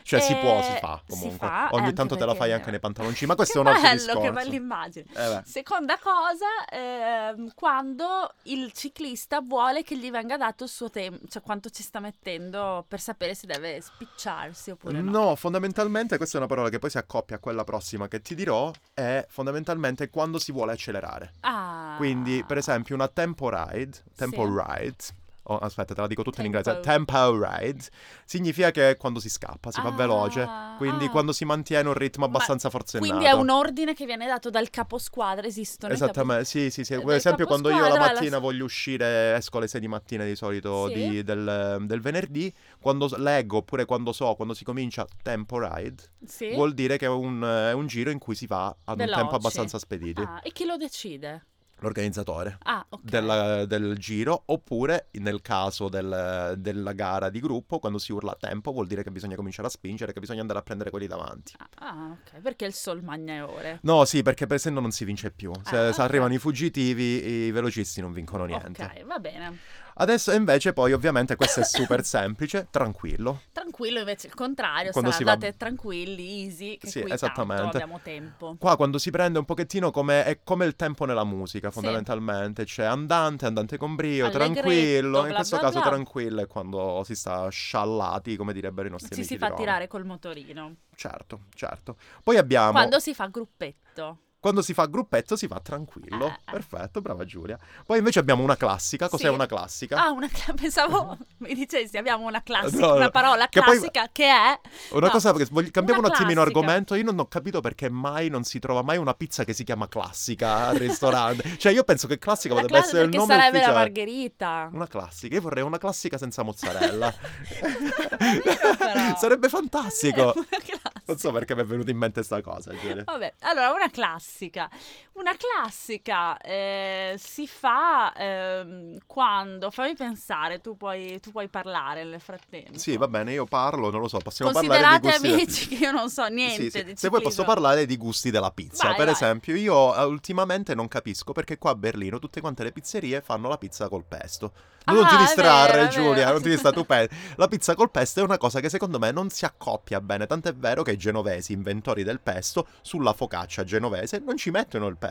Cioè 0.06 0.20
si 0.20 0.36
può, 0.36 0.60
si 0.62 0.72
Eh, 0.72 0.78
fa 0.80 1.00
si 1.06 1.12
comunque. 1.12 1.48
fa, 1.48 1.68
Ogni 1.72 1.94
tanto 1.94 2.14
te 2.14 2.26
la 2.26 2.34
fai 2.34 2.52
anche 2.52 2.70
nei 2.70 2.78
pantaloncini, 2.78 3.26
ma 3.26 3.34
questo 3.36 3.54
Che 3.54 3.58
è 3.58 3.70
un 3.70 3.74
altro 3.74 3.88
bello, 3.88 4.02
discorso. 4.04 4.20
che 4.20 4.32
bella 4.32 4.54
immagine. 4.54 5.06
Eh. 5.16 5.42
Seconda 5.46 5.98
cosa, 5.98 6.46
ehm, 6.70 7.52
quando 7.54 8.34
il 8.42 8.70
ciclista 8.72 9.40
vuole 9.40 9.82
che 9.82 9.96
gli 9.96 10.10
venga 10.10 10.36
dato 10.36 10.64
il 10.64 10.70
suo 10.70 10.90
tempo, 10.90 11.26
cioè 11.28 11.40
quanto 11.40 11.70
ci 11.70 11.82
sta 11.82 12.00
mettendo 12.00 12.84
per 12.86 13.00
sapere 13.00 13.34
se 13.34 13.46
deve 13.46 13.80
spicciarsi 13.80 14.70
oppure 14.72 15.00
no. 15.00 15.10
No, 15.10 15.36
fondamentalmente 15.36 16.18
questa 16.18 16.36
è 16.36 16.38
una 16.40 16.48
parola 16.48 16.68
che 16.68 16.78
poi 16.78 16.90
si 16.90 16.98
accoppia 16.98 17.36
a 17.36 17.38
quella 17.38 17.64
prossima 17.64 18.06
che 18.06 18.20
ti 18.20 18.34
dirò, 18.34 18.70
è 18.92 19.24
fondamentalmente 19.28 20.10
quando 20.10 20.38
si 20.38 20.52
vuole 20.52 20.72
accelerare. 20.72 21.32
Ah, 21.40 21.94
Quindi, 21.96 22.44
per 22.46 22.58
esempio, 22.58 22.94
una 22.94 23.08
tempo 23.08 23.48
ride, 23.48 23.96
tempo 24.14 24.44
Sì. 24.44 24.62
ride, 24.66 24.96
oh, 25.44 25.58
aspetta, 25.58 25.94
te 25.94 26.00
la 26.00 26.06
dico 26.06 26.22
tutta 26.22 26.40
in 26.40 26.46
inglese, 26.46 26.80
tempo 26.80 27.40
ride, 27.42 27.82
significa 28.24 28.70
che 28.70 28.96
quando 28.98 29.20
si 29.20 29.28
scappa, 29.28 29.70
si 29.70 29.80
fa 29.80 29.88
Ah, 29.88 29.92
veloce, 29.92 30.48
quindi 30.76 31.04
ah. 31.06 31.10
quando 31.10 31.32
si 31.32 31.44
mantiene 31.44 31.88
un 31.88 31.94
ritmo 31.94 32.24
Ma 32.26 32.30
abbastanza 32.32 32.70
forsennato. 32.70 33.10
Quindi 33.10 33.28
è 33.28 33.32
un 33.32 33.48
ordine 33.50 33.94
che 33.94 34.06
viene 34.06 34.26
dato 34.26 34.50
dal 34.50 34.70
caposquadra, 34.70 35.46
esistono 35.46 35.92
Esattamente, 35.92 36.44
sì, 36.44 36.70
sì, 36.70 36.84
sì. 36.84 36.94
Eh, 36.94 36.96
Per 36.96 37.06
del 37.06 37.16
esempio, 37.16 37.46
quando 37.46 37.70
io 37.70 37.86
la 37.88 37.96
mattina 37.98 38.38
voglio 38.38 38.64
uscire, 38.64 39.34
esco 39.36 39.58
alle 39.58 39.68
6 39.68 39.80
di 39.80 39.88
mattina 39.88 40.24
di 40.24 40.34
solito 40.36 40.86
Sì. 40.88 40.92
di- 40.92 41.22
del, 41.22 41.84
del 41.86 42.00
venerdì, 42.00 42.52
quando 42.80 43.08
leggo 43.16 43.58
oppure 43.58 43.84
quando 43.84 44.12
so, 44.12 44.34
quando 44.34 44.54
si 44.54 44.64
comincia 44.64 45.06
tempo 45.22 45.58
ride, 45.58 46.02
capo- 46.18 46.26
Sì? 46.26 46.54
vuol 46.54 46.72
dire 46.74 46.96
che 46.96 47.06
è 47.06 47.08
un, 47.08 47.42
è 47.42 47.72
un 47.72 47.86
giro 47.86 48.10
in 48.10 48.18
cui 48.18 48.34
si 48.34 48.46
va 48.46 48.66
ad 48.66 48.76
un 48.88 48.96
Veloci. 48.96 49.18
tempo 49.18 49.36
abbastanza 49.36 49.78
spedito. 49.78 50.22
Ah, 50.22 50.40
e 50.42 50.50
chi 50.52 50.64
lo 50.64 50.76
decide? 50.76 51.46
L'organizzatore. 51.80 52.58
Ah, 52.62 52.84
ok. 52.88 53.00
della- 53.04 53.64
del 53.66 53.96
giro 53.98 54.42
oppure 54.46 55.08
nel 55.12 55.42
caso 55.42 55.88
del- 55.88 56.54
della 56.56 56.92
gara 56.92 57.28
di 57.28 57.40
gruppo 57.40 57.78
quando 57.78 57.98
si 57.98 58.12
urla 58.12 58.32
a 58.32 58.36
tempo 58.38 58.72
vuol 58.72 58.86
dire 58.86 59.02
che 59.02 59.10
bisogna 59.10 59.36
cominciare 59.36 59.68
a 59.68 59.70
spingere 59.70 60.12
che 60.12 60.20
bisogna 60.20 60.40
andare 60.40 60.58
a 60.60 60.62
prendere 60.62 60.88
quelli 60.90 61.06
davanti 61.06 61.52
Ah, 61.58 61.68
Ah, 61.86 62.10
ok, 62.12 62.40
perché 62.40 62.64
il 62.64 62.72
sol 62.72 63.02
magna 63.02 63.46
ore. 63.48 63.80
no 63.82 64.04
sì 64.06 64.22
perché 64.22 64.46
per 64.46 64.58
se 64.58 64.70
no 64.70 64.80
non 64.80 64.90
si 64.92 65.04
vince 65.04 65.30
più 65.30 65.52
se, 65.62 65.76
Ah, 65.76 65.92
se 65.92 66.00
ok. 66.00 66.08
arrivano 66.08 66.32
i 66.32 66.38
fuggitivi 66.38 67.26
i 67.46 67.50
velocisti 67.50 68.00
non 68.00 68.12
vincono 68.12 68.44
niente 68.46 68.82
Ok, 68.84 69.04
va 69.04 69.18
bene. 69.18 69.58
Adesso 69.94 70.32
invece 70.32 70.72
poi 70.72 70.92
ovviamente 70.92 71.36
questo 71.36 71.60
è 71.60 71.64
super 71.64 72.04
semplice 72.04 72.66
tranquillo 72.70 73.42
Tranquillo 73.52 73.98
invece 74.00 74.26
il 74.28 74.34
contrario, 74.34 74.90
Quando 74.92 75.10
sarà 75.10 75.20
si 75.22 75.24
va- 75.24 75.32
andate 75.32 75.56
tranquilli, 75.56 76.44
easy, 76.44 76.76
che 76.78 76.88
Sì, 76.88 77.00
qui 77.02 77.10
esattamente. 77.12 77.76
abbiamo 77.76 78.00
tempo. 78.02 78.56
Qua 78.58 78.76
quando 78.76 78.98
si 78.98 79.10
prende 79.10 79.38
un 79.38 79.44
pochettino 79.44 79.90
come 79.90 80.24
è 80.24 80.40
come 80.44 80.64
il 80.66 80.76
tempo 80.76 81.04
nella 81.04 81.24
musica, 81.24 81.70
fondamentalmente. 81.70 82.64
C'è 82.64 82.84
andante, 82.84 83.46
andante 83.46 83.76
con 83.76 83.94
brio, 83.94 84.26
Allegretto, 84.26 84.52
tranquillo. 84.60 85.18
In 85.20 85.26
bla 85.26 85.34
questo 85.36 85.56
bla 85.56 85.64
caso 85.66 85.80
bla. 85.80 85.88
tranquillo 85.90 86.40
è 86.42 86.46
quando 86.46 87.02
si 87.04 87.14
sta 87.14 87.48
sciallati, 87.48 88.36
come 88.36 88.52
direbbero 88.52 88.88
i 88.88 88.90
nostri 88.90 89.08
Ci 89.08 89.14
amici 89.14 89.28
si 89.34 89.38
di 89.38 89.44
fa 89.46 89.52
tirare 89.54 89.86
col 89.88 90.04
motorino. 90.04 90.76
Certo, 90.94 91.40
certo. 91.54 91.96
Poi 92.22 92.36
abbiamo 92.36 92.72
Quando 92.72 92.98
si 92.98 93.14
fa 93.14 93.26
gruppetto. 93.26 94.18
Quando 94.44 94.60
si 94.60 94.74
fa 94.74 94.84
gruppetto 94.84 95.36
si 95.36 95.46
fa 95.46 95.58
tranquillo. 95.58 96.26
Eh, 96.26 96.28
eh. 96.28 96.52
Perfetto, 96.52 97.00
brava 97.00 97.24
Giulia. 97.24 97.58
Poi 97.86 97.96
invece 97.96 98.18
abbiamo 98.18 98.42
una 98.42 98.58
classica. 98.58 99.08
Cos'è 99.08 99.28
Sì. 99.28 99.32
una 99.32 99.46
classica? 99.46 100.04
Ah, 100.04 100.10
una 100.10 100.28
cla- 100.28 100.52
pensavo 100.52 101.16
mi 101.38 101.54
dicessi 101.54 101.96
abbiamo 101.96 102.26
una 102.26 102.42
classica, 102.42 102.86
No, 102.86 102.94
una 102.96 103.08
parola 103.08 103.48
Che 103.48 103.62
poi- 103.62 103.78
classica 103.78 104.10
che 104.12 104.26
è 104.26 104.60
Una 104.90 105.06
no, 105.06 105.12
cosa 105.12 105.32
perché 105.32 105.48
voglio- 105.50 105.70
cambiamo 105.70 106.00
una 106.00 106.08
un 106.08 106.14
attimino 106.14 106.42
classica. 106.42 106.58
argomento. 106.60 106.94
Io 106.94 107.04
non 107.04 107.18
ho 107.20 107.26
capito 107.26 107.62
perché 107.62 107.88
mai 107.88 108.28
non 108.28 108.44
si 108.44 108.58
trova 108.58 108.82
mai 108.82 108.98
una 108.98 109.14
pizza 109.14 109.44
che 109.44 109.54
si 109.54 109.64
chiama 109.64 109.88
classica 109.88 110.66
al 110.66 110.76
ristorante. 110.76 111.42
cioè, 111.56 111.72
io 111.72 111.82
penso 111.84 112.06
che 112.06 112.18
classica 112.18 112.52
la 112.52 112.60
potrebbe 112.60 112.82
classe 112.82 112.96
essere 112.98 113.10
il 113.10 113.16
nome 113.16 113.32
sarebbe 113.34 113.50
la 113.52 113.56
ufficiale. 113.64 113.78
margherita. 113.78 114.68
Una 114.74 114.86
classica, 114.88 115.34
io 115.36 115.40
vorrei 115.40 115.62
una 115.64 115.78
classica 115.78 116.18
senza 116.18 116.42
mozzarella. 116.42 117.14
Sarebbe 119.16 119.48
fantastico. 119.48 120.32
Classica. 120.32 120.73
Non 121.06 121.18
so 121.18 121.32
perché 121.32 121.54
mi 121.54 121.60
è 121.62 121.64
venuta 121.64 121.90
in 121.90 121.98
mente 121.98 122.22
sta 122.22 122.40
cosa. 122.40 122.72
Vabbè, 123.04 123.34
allora 123.40 123.72
una 123.72 123.90
classica. 123.90 124.70
Una 125.16 125.36
classica 125.36 126.36
eh, 126.38 127.14
si 127.18 127.46
fa 127.46 128.12
ehm, 128.14 128.98
quando, 129.06 129.70
fammi 129.70 129.94
pensare, 129.94 130.60
tu 130.60 130.76
puoi, 130.76 131.20
tu 131.20 131.30
puoi 131.30 131.46
parlare 131.48 132.02
nel 132.02 132.20
frattempo. 132.20 132.76
Sì, 132.76 132.96
va 132.96 133.06
bene, 133.06 133.32
io 133.32 133.44
parlo, 133.44 133.90
non 133.90 134.00
lo 134.00 134.08
so, 134.08 134.18
possiamo 134.18 134.50
parlare 134.50 134.98
di 134.98 134.98
gusti. 134.98 135.26
amici 135.28 135.68
che 135.68 135.74
io 135.84 135.92
non 135.92 136.10
so 136.10 136.26
niente 136.26 136.62
Sì, 136.68 136.70
sì. 136.70 136.92
Se 136.96 137.08
vuoi 137.10 137.22
posso 137.22 137.42
ciclismo. 137.42 137.44
parlare 137.44 137.86
di 137.86 137.96
gusti 137.96 138.32
della 138.32 138.50
pizza. 138.50 138.88
Vai, 138.88 138.96
per 138.96 139.04
vai. 139.04 139.14
esempio, 139.14 139.54
io 139.54 139.94
eh, 139.94 140.02
ultimamente 140.04 140.74
non 140.74 140.88
capisco 140.88 141.32
perché 141.32 141.58
qua 141.58 141.70
a 141.70 141.74
Berlino 141.76 142.18
tutte 142.18 142.40
quante 142.40 142.64
le 142.64 142.72
pizzerie 142.72 143.20
fanno 143.20 143.48
la 143.48 143.56
pizza 143.56 143.88
col 143.88 144.04
pesto. 144.04 144.52
Non 144.86 145.02
Ah, 145.04 145.08
ti 145.08 145.16
distrarre, 145.16 145.78
vero, 145.78 145.88
Giulia, 145.90 146.30
non 146.30 146.42
ti 146.42 146.50
distrarre. 146.50 146.74
Tu 146.76 146.84
pensi. 146.84 147.16
La 147.36 147.48
pizza 147.48 147.74
col 147.74 147.90
pesto 147.90 148.20
è 148.20 148.22
una 148.22 148.36
cosa 148.36 148.60
che 148.60 148.68
secondo 148.68 148.98
me 148.98 149.12
non 149.12 149.30
si 149.30 149.44
accoppia 149.46 149.98
bene. 150.00 150.26
Tant'è 150.26 150.52
vero 150.54 150.82
che 150.82 150.90
i 150.92 150.98
genovesi, 150.98 151.52
inventori 151.54 152.02
del 152.02 152.20
pesto, 152.20 152.66
sulla 152.82 153.14
focaccia 153.14 153.64
genovese 153.64 154.18
non 154.18 154.36
ci 154.36 154.50
mettono 154.50 154.86
il 154.88 154.96
pesto, 154.98 155.03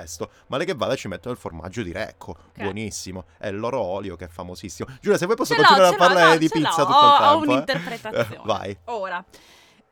ma 0.48 0.58
le 0.58 0.66
che 0.66 0.74
vada 0.76 0.96
ci 0.96 1.08
mettono 1.08 1.34
il 1.34 1.40
formaggio 1.40 1.84
di 1.84 1.92
Recco. 1.92 2.36
Buonissimo. 2.56 3.26
È 3.38 3.48
il 3.48 3.58
loro 3.58 3.82
olio 3.82 4.16
che 4.16 4.26
è 4.26 4.28
famosissimo. 4.28 4.90
Giulia, 5.02 5.18
se 5.18 5.26
vuoi 5.26 5.38
posso 5.38 5.54
Ce 5.54 5.60
continuare 5.62 5.94
a 5.94 5.98
parlare 5.98 6.32
no, 6.34 6.38
di 6.38 6.50
pizza 6.50 6.86
tutto 6.86 6.98
ho, 6.98 7.06
il 7.06 7.18
tempo. 7.18 7.24
Ho 7.24 7.34
eh? 7.34 7.48
un'interpretazione. 7.48 8.36
Eh, 8.36 8.42
vai. 8.46 8.78
Ora, 8.86 9.26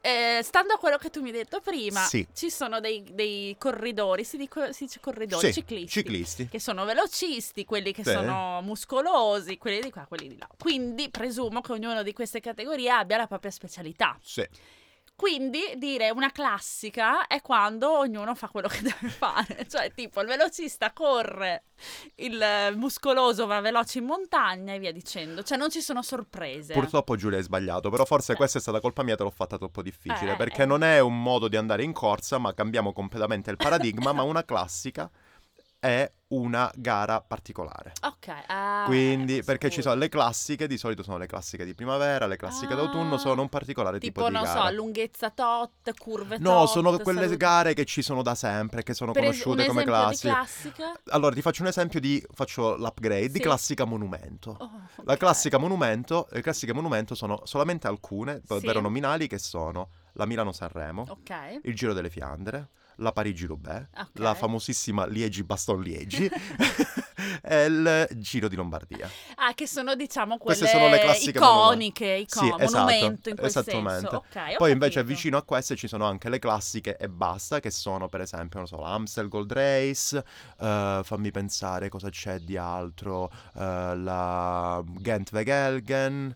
eh, 0.03 0.39
stando 0.41 0.73
a 0.73 0.77
quello 0.77 0.97
che 0.97 1.09
tu 1.11 1.21
mi 1.21 1.27
hai 1.27 1.35
detto 1.35 1.59
prima, 1.61 2.01
Sì. 2.01 2.27
ci 2.33 2.49
sono 2.49 2.79
dei, 2.79 3.03
dei 3.11 3.55
corridori, 3.59 4.23
si, 4.23 4.35
dico- 4.37 4.71
si 4.71 4.85
dice 4.85 4.99
corridori, 4.99 5.47
Sì, 5.47 5.53
ciclisti, 5.53 5.89
ciclisti. 5.89 6.47
che 6.47 6.59
sono 6.59 6.85
velocisti, 6.85 7.65
quelli 7.65 7.93
che 7.93 8.03
Sì. 8.03 8.11
sono 8.11 8.61
muscolosi, 8.63 9.57
quelli 9.59 9.79
di 9.79 9.91
qua, 9.91 10.05
quelli 10.07 10.27
di 10.27 10.37
là. 10.39 10.49
Quindi 10.57 11.09
presumo 11.09 11.61
che 11.61 11.73
ognuno 11.73 12.01
di 12.01 12.13
queste 12.13 12.39
categorie 12.39 12.89
abbia 12.89 13.17
la 13.17 13.27
propria 13.27 13.51
specialità. 13.51 14.17
Sì. 14.23 14.47
Quindi 15.21 15.75
dire 15.77 16.09
una 16.09 16.31
classica 16.31 17.27
è 17.27 17.43
quando 17.43 17.95
ognuno 17.95 18.33
fa 18.33 18.47
quello 18.47 18.67
che 18.67 18.81
deve 18.81 19.07
fare. 19.07 19.67
Cioè, 19.69 19.93
tipo, 19.93 20.19
il 20.19 20.25
velocista 20.25 20.91
corre, 20.93 21.65
il 22.15 22.41
eh, 22.41 22.71
muscoloso 22.71 23.45
va 23.45 23.59
veloce 23.59 23.99
in 23.99 24.05
montagna 24.05 24.73
e 24.73 24.79
via 24.79 24.91
dicendo. 24.91 25.43
Cioè, 25.43 25.59
non 25.59 25.69
ci 25.69 25.79
sono 25.79 26.01
sorprese. 26.01 26.73
Purtroppo 26.73 27.15
Giulia 27.15 27.37
hai 27.37 27.43
sbagliato, 27.43 27.91
però 27.91 28.03
forse 28.03 28.33
questa 28.33 28.57
è 28.57 28.61
stata 28.61 28.79
colpa 28.79 29.03
mia, 29.03 29.15
te 29.15 29.21
l'ho 29.21 29.29
fatta 29.29 29.59
troppo 29.59 29.83
difficile, 29.83 30.31
Eh, 30.31 30.37
perché 30.37 30.63
eh. 30.63 30.65
non 30.65 30.81
è 30.81 30.99
un 30.99 31.21
modo 31.21 31.47
di 31.47 31.55
andare 31.55 31.83
in 31.83 31.93
corsa, 31.93 32.39
ma 32.39 32.55
cambiamo 32.55 32.91
completamente 32.91 33.51
il 33.51 33.57
paradigma, 33.57 34.13
ma 34.13 34.23
una 34.23 34.43
classica 34.43 35.07
è 35.81 36.09
una 36.27 36.71
gara 36.75 37.19
particolare. 37.21 37.91
Ok. 38.03 38.27
ah, 38.47 38.83
Quindi, 38.85 39.39
eh, 39.39 39.43
perché 39.43 39.71
ci 39.71 39.81
sono 39.81 39.95
le 39.95 40.07
classiche, 40.09 40.67
di 40.67 40.77
solito 40.77 41.01
sono 41.01 41.17
le 41.17 41.25
classiche 41.25 41.65
di 41.65 41.73
primavera, 41.73 42.27
le 42.27 42.37
classiche 42.37 42.75
d'autunno, 42.75 43.15
Ah. 43.15 43.17
sono 43.17 43.41
un 43.41 43.49
particolare 43.49 43.97
tipo, 43.99 44.19
Tipo, 44.21 44.27
di 44.27 44.35
non 44.35 44.43
gara. 44.43 44.67
so, 44.67 44.73
lunghezza 44.75 45.31
tot, 45.31 45.91
curve 45.97 46.37
tot. 46.37 46.39
No, 46.45 46.67
sono 46.67 46.91
quelle 46.99 47.21
salute- 47.21 47.37
gare 47.37 47.73
che 47.73 47.83
ci 47.85 48.03
sono 48.03 48.21
da 48.21 48.35
sempre, 48.35 48.83
che 48.83 48.93
sono 48.93 49.11
Per 49.11 49.23
es- 49.23 49.29
conosciute 49.41 49.61
un 49.63 49.67
come 49.69 49.83
classiche. 49.83 50.27
di 50.29 50.33
classica? 50.35 50.99
Allora, 51.09 51.33
ti 51.33 51.41
faccio 51.41 51.63
un 51.63 51.67
esempio 51.69 51.99
di, 51.99 52.23
faccio 52.31 52.77
l'upgrade, 52.77 53.27
di 53.29 53.33
Sì. 53.33 53.39
classica 53.41 53.83
monumento. 53.85 54.55
Oh, 54.59 54.71
La 55.03 55.13
ok. 55.13 55.19
classica 55.19 55.57
monumento, 55.57 56.27
le 56.31 56.41
classiche 56.41 56.73
monumento 56.73 57.15
sono 57.15 57.41
solamente 57.45 57.87
alcune, 57.87 58.39
davvero 58.45 58.77
Sì. 58.77 58.83
nominali, 58.83 59.27
che 59.27 59.39
sono 59.39 59.89
la 60.13 60.25
Milano-Sanremo, 60.27 61.05
Ok. 61.09 61.59
il 61.63 61.75
Giro 61.75 61.93
delle 61.93 62.09
Fiandre, 62.11 62.69
la 62.97 63.11
Parigi-Roubaix, 63.11 63.87
Ok. 63.97 64.09
la 64.13 64.33
famosissima 64.33 65.05
Liegi-Baston-Liegi 65.07 66.31
e 67.41 67.65
il 67.65 68.07
Giro 68.15 68.47
di 68.47 68.55
Lombardia. 68.55 69.09
Ah, 69.35 69.53
che 69.53 69.67
sono, 69.67 69.95
diciamo, 69.95 70.37
quelle 70.37 70.57
Queste 70.59 70.77
sono 70.77 70.89
le 70.89 70.99
classiche 70.99 71.37
iconiche, 71.37 72.25
Sì, 72.27 72.45
icon- 72.45 72.61
esatto, 72.61 72.77
monumento 72.83 73.29
in 73.29 73.35
quel 73.35 73.47
esattamente. 73.47 73.99
senso. 74.09 74.15
Ok, 74.17 74.35
ho 74.53 74.57
Poi 74.57 74.71
invece 74.71 75.03
vicino 75.03 75.37
a 75.37 75.43
queste 75.43 75.75
ci 75.75 75.87
sono 75.87 76.05
anche 76.05 76.29
le 76.29 76.39
classiche 76.39 76.97
e 76.97 77.09
basta, 77.09 77.59
che 77.59 77.71
sono 77.71 78.07
per 78.07 78.21
esempio, 78.21 78.59
non 78.59 78.67
so, 78.67 78.79
l'Amstel 78.79 79.27
Gold 79.27 79.51
Race, 79.51 80.23
eh, 80.59 81.01
fammi 81.03 81.31
pensare 81.31 81.89
cosa 81.89 82.09
c'è 82.09 82.39
di 82.39 82.57
altro, 82.57 83.31
eh, 83.55 83.95
la 83.95 84.83
Gent 84.85 85.31
Wegelgen, 85.31 86.35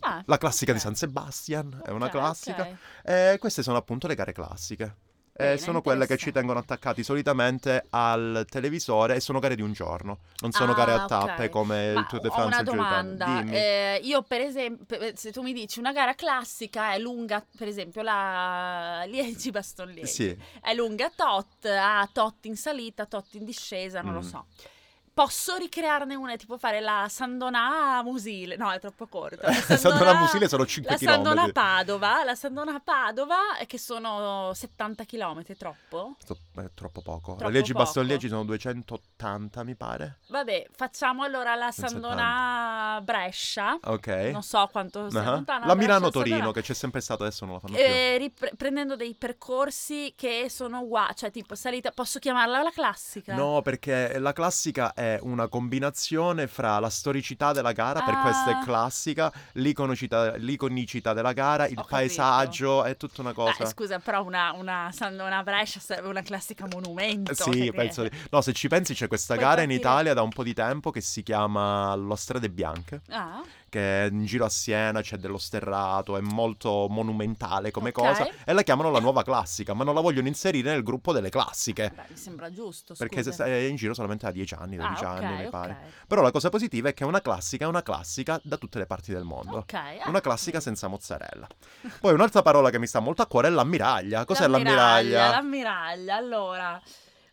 Ah, 0.00 0.22
la 0.26 0.36
classica 0.36 0.70
ok. 0.72 0.76
di 0.76 0.82
San 0.82 0.94
Sebastian, 0.94 1.80
è 1.84 1.90
una 1.90 2.08
classica. 2.10 2.68
E 3.02 3.36
queste 3.40 3.62
sono 3.62 3.76
appunto 3.78 4.06
le 4.06 4.14
gare 4.14 4.32
classiche. 4.32 4.94
E 5.38 5.44
Bene, 5.44 5.58
sono 5.58 5.82
quelle 5.82 6.06
che 6.06 6.16
ci 6.16 6.32
tengono 6.32 6.58
attaccati 6.60 7.04
solitamente 7.04 7.84
al 7.90 8.46
televisore 8.48 9.16
e 9.16 9.20
sono 9.20 9.38
gare 9.38 9.54
di 9.54 9.60
un 9.60 9.72
giorno, 9.72 10.20
non 10.40 10.50
sono 10.50 10.72
gare 10.72 10.92
a 10.92 11.00
Ah, 11.02 11.06
tappe 11.06 11.44
ok. 11.44 11.50
come 11.50 11.92
Ma 11.92 12.00
il 12.00 12.06
Tour 12.06 12.20
de 12.22 12.28
ho 12.28 12.32
France 12.32 12.46
una 12.46 12.62
Giro 12.62 12.82
d'Italia. 12.82 13.44
domanda. 13.44 13.52
Eh, 13.52 14.00
io, 14.02 14.22
per 14.22 14.40
esempio, 14.40 14.98
se 15.14 15.32
tu 15.32 15.42
mi 15.42 15.52
dici 15.52 15.78
una 15.78 15.92
gara 15.92 16.14
classica 16.14 16.92
è 16.92 16.98
lunga, 16.98 17.44
per 17.54 17.68
esempio, 17.68 18.00
la 18.00 19.04
Liegi 19.08 19.50
Baston 19.50 19.90
Liegi 19.90 20.06
Sì, 20.06 20.36
è 20.62 20.72
lunga 20.72 21.10
tot, 21.14 21.66
ha 21.66 22.08
tot 22.10 22.46
in 22.46 22.56
salita, 22.56 23.04
tot 23.04 23.34
in 23.34 23.44
discesa, 23.44 24.00
non 24.00 24.14
lo 24.14 24.20
Mm. 24.20 24.22
so. 24.22 24.46
Posso 25.16 25.56
ricrearne 25.56 26.14
una, 26.14 26.36
tipo 26.36 26.58
fare 26.58 26.78
la 26.78 27.06
Sandona 27.08 28.02
Musile? 28.04 28.56
No, 28.56 28.70
è 28.70 28.78
troppo 28.78 29.06
corta. 29.06 29.48
La 29.48 29.54
Sandona 29.78 30.12
Musile 30.12 30.46
sono 30.46 30.66
5 30.66 30.92
La 30.92 30.98
km. 30.98 31.08
Sandona 31.08 31.48
Padova, 31.52 32.22
la 32.22 32.34
Sandona 32.34 32.78
Padova, 32.84 33.56
eh, 33.58 33.64
che 33.64 33.78
sono 33.78 34.52
70 34.52 35.06
km, 35.06 35.56
troppo? 35.56 36.16
È 36.64 36.70
troppo 36.74 37.02
poco. 37.02 37.34
Troppo 37.36 37.50
leggi 37.52 37.72
poco. 37.72 37.84
Baston 37.84 38.06
Liegi 38.06 38.28
sono 38.28 38.44
280, 38.44 39.64
mi 39.64 39.74
pare. 39.74 40.18
Vabbè, 40.28 40.66
facciamo 40.74 41.22
allora 41.22 41.54
la 41.54 41.70
170. 41.70 41.88
Sandona 41.88 43.00
Brescia. 43.02 43.78
Ok. 43.84 44.06
Non 44.32 44.42
so 44.42 44.66
quanto 44.70 45.10
sia 45.10 45.22
Ah. 45.22 45.30
lontana. 45.32 45.66
La 45.66 45.74
Milano-Torino, 45.74 46.36
Sandona- 46.36 46.54
che 46.54 46.62
c'è 46.62 46.74
sempre 46.74 47.00
stato, 47.00 47.22
adesso 47.24 47.44
non 47.44 47.54
la 47.54 47.60
fanno 47.60 47.74
più. 47.76 47.82
Eh, 47.84 48.16
ripre- 48.18 48.52
prendendo 48.56 48.96
dei 48.96 49.14
percorsi 49.14 50.14
che 50.16 50.46
sono 50.48 50.80
uguali, 50.80 51.14
cioè 51.16 51.30
tipo 51.30 51.54
salita, 51.54 51.90
posso 51.90 52.18
chiamarla 52.18 52.62
la 52.62 52.70
classica? 52.70 53.34
No, 53.34 53.60
perché 53.62 54.18
la 54.18 54.32
classica 54.32 54.92
è 54.94 55.18
una 55.22 55.48
combinazione 55.48 56.46
fra 56.46 56.78
la 56.78 56.90
storicità 56.90 57.52
della 57.52 57.72
gara, 57.72 58.02
per 58.02 58.14
Ah. 58.14 58.20
questo 58.22 58.50
è 58.50 58.58
classica, 58.64 59.32
l'iconicità, 59.52 60.36
l'iconicità 60.36 61.12
della 61.12 61.32
gara, 61.32 61.66
il 61.66 61.78
Ho 61.78 61.84
paesaggio, 61.84 62.84
è 62.84 62.96
tutta 62.96 63.20
una 63.20 63.32
cosa. 63.32 63.54
Beh, 63.58 63.66
scusa, 63.66 63.98
però 63.98 64.22
una, 64.24 64.52
una, 64.52 64.90
una 65.10 65.42
Brescia 65.42 65.80
serve 65.80 66.08
una 66.08 66.22
classica 66.22 66.44
monumento. 66.70 67.34
Sì, 67.34 67.70
penso 67.74 68.02
di... 68.02 68.10
No, 68.30 68.40
se 68.40 68.52
ci 68.52 68.68
pensi 68.68 68.94
c'è 68.94 69.08
questa 69.08 69.34
Puoi 69.34 69.46
gara 69.46 69.62
in 69.62 69.68
partire- 69.68 69.88
Italia 69.90 70.14
da 70.14 70.22
un 70.22 70.30
po' 70.30 70.42
di 70.42 70.54
tempo 70.54 70.90
che 70.90 71.00
si 71.00 71.22
chiama 71.22 71.94
Lo 71.94 72.14
Strade 72.16 72.48
Bianche, 72.50 73.00
Ah, 73.08 73.42
che 73.68 74.08
in 74.10 74.24
giro 74.24 74.44
a 74.44 74.48
Siena 74.48 75.00
c'è 75.00 75.16
dello 75.16 75.38
sterrato, 75.38 76.16
è 76.16 76.20
molto 76.20 76.86
monumentale 76.88 77.70
come 77.70 77.88
Ok. 77.88 77.94
cosa, 77.94 78.28
e 78.44 78.52
la 78.52 78.62
chiamano 78.62 78.90
la 78.90 79.00
nuova 79.00 79.22
classica, 79.22 79.74
ma 79.74 79.84
non 79.84 79.94
la 79.94 80.00
vogliono 80.00 80.28
inserire 80.28 80.70
nel 80.70 80.82
gruppo 80.82 81.12
delle 81.12 81.30
classiche. 81.30 81.92
beh, 81.94 82.02
mi 82.08 82.16
sembra 82.16 82.50
giusto. 82.50 82.94
Perché 82.96 83.22
scusa. 83.22 83.44
è 83.44 83.54
in 83.54 83.76
giro 83.76 83.94
solamente 83.94 84.26
da 84.26 84.32
10 84.32 84.54
anni, 84.54 84.76
12 84.76 85.04
ah, 85.04 85.14
ok, 85.14 85.22
anni, 85.22 85.44
mi 85.44 85.50
pare. 85.50 85.76
Però 86.06 86.22
la 86.22 86.30
cosa 86.30 86.48
positiva 86.48 86.88
è 86.88 86.94
che 86.94 87.04
è 87.04 87.06
una 87.06 87.20
classica, 87.20 87.64
è 87.64 87.68
una 87.68 87.82
classica 87.82 88.40
da 88.42 88.56
tutte 88.56 88.78
le 88.78 88.86
parti 88.86 89.12
del 89.12 89.24
mondo. 89.24 89.58
Ok, 89.58 89.74
ah, 89.74 90.08
Una 90.08 90.20
classica 90.20 90.60
senza 90.60 90.88
mozzarella. 90.88 91.46
Poi 92.00 92.12
un'altra 92.12 92.42
parola 92.42 92.70
che 92.70 92.78
mi 92.78 92.86
sta 92.86 93.00
molto 93.00 93.22
a 93.22 93.26
cuore 93.26 93.48
è 93.48 93.50
l'ammiraglia. 93.50 94.24
Cos'è 94.24 94.46
l'ammiraglia? 94.46 95.30
L'ammiraglia, 95.30 96.16
allora 96.16 96.80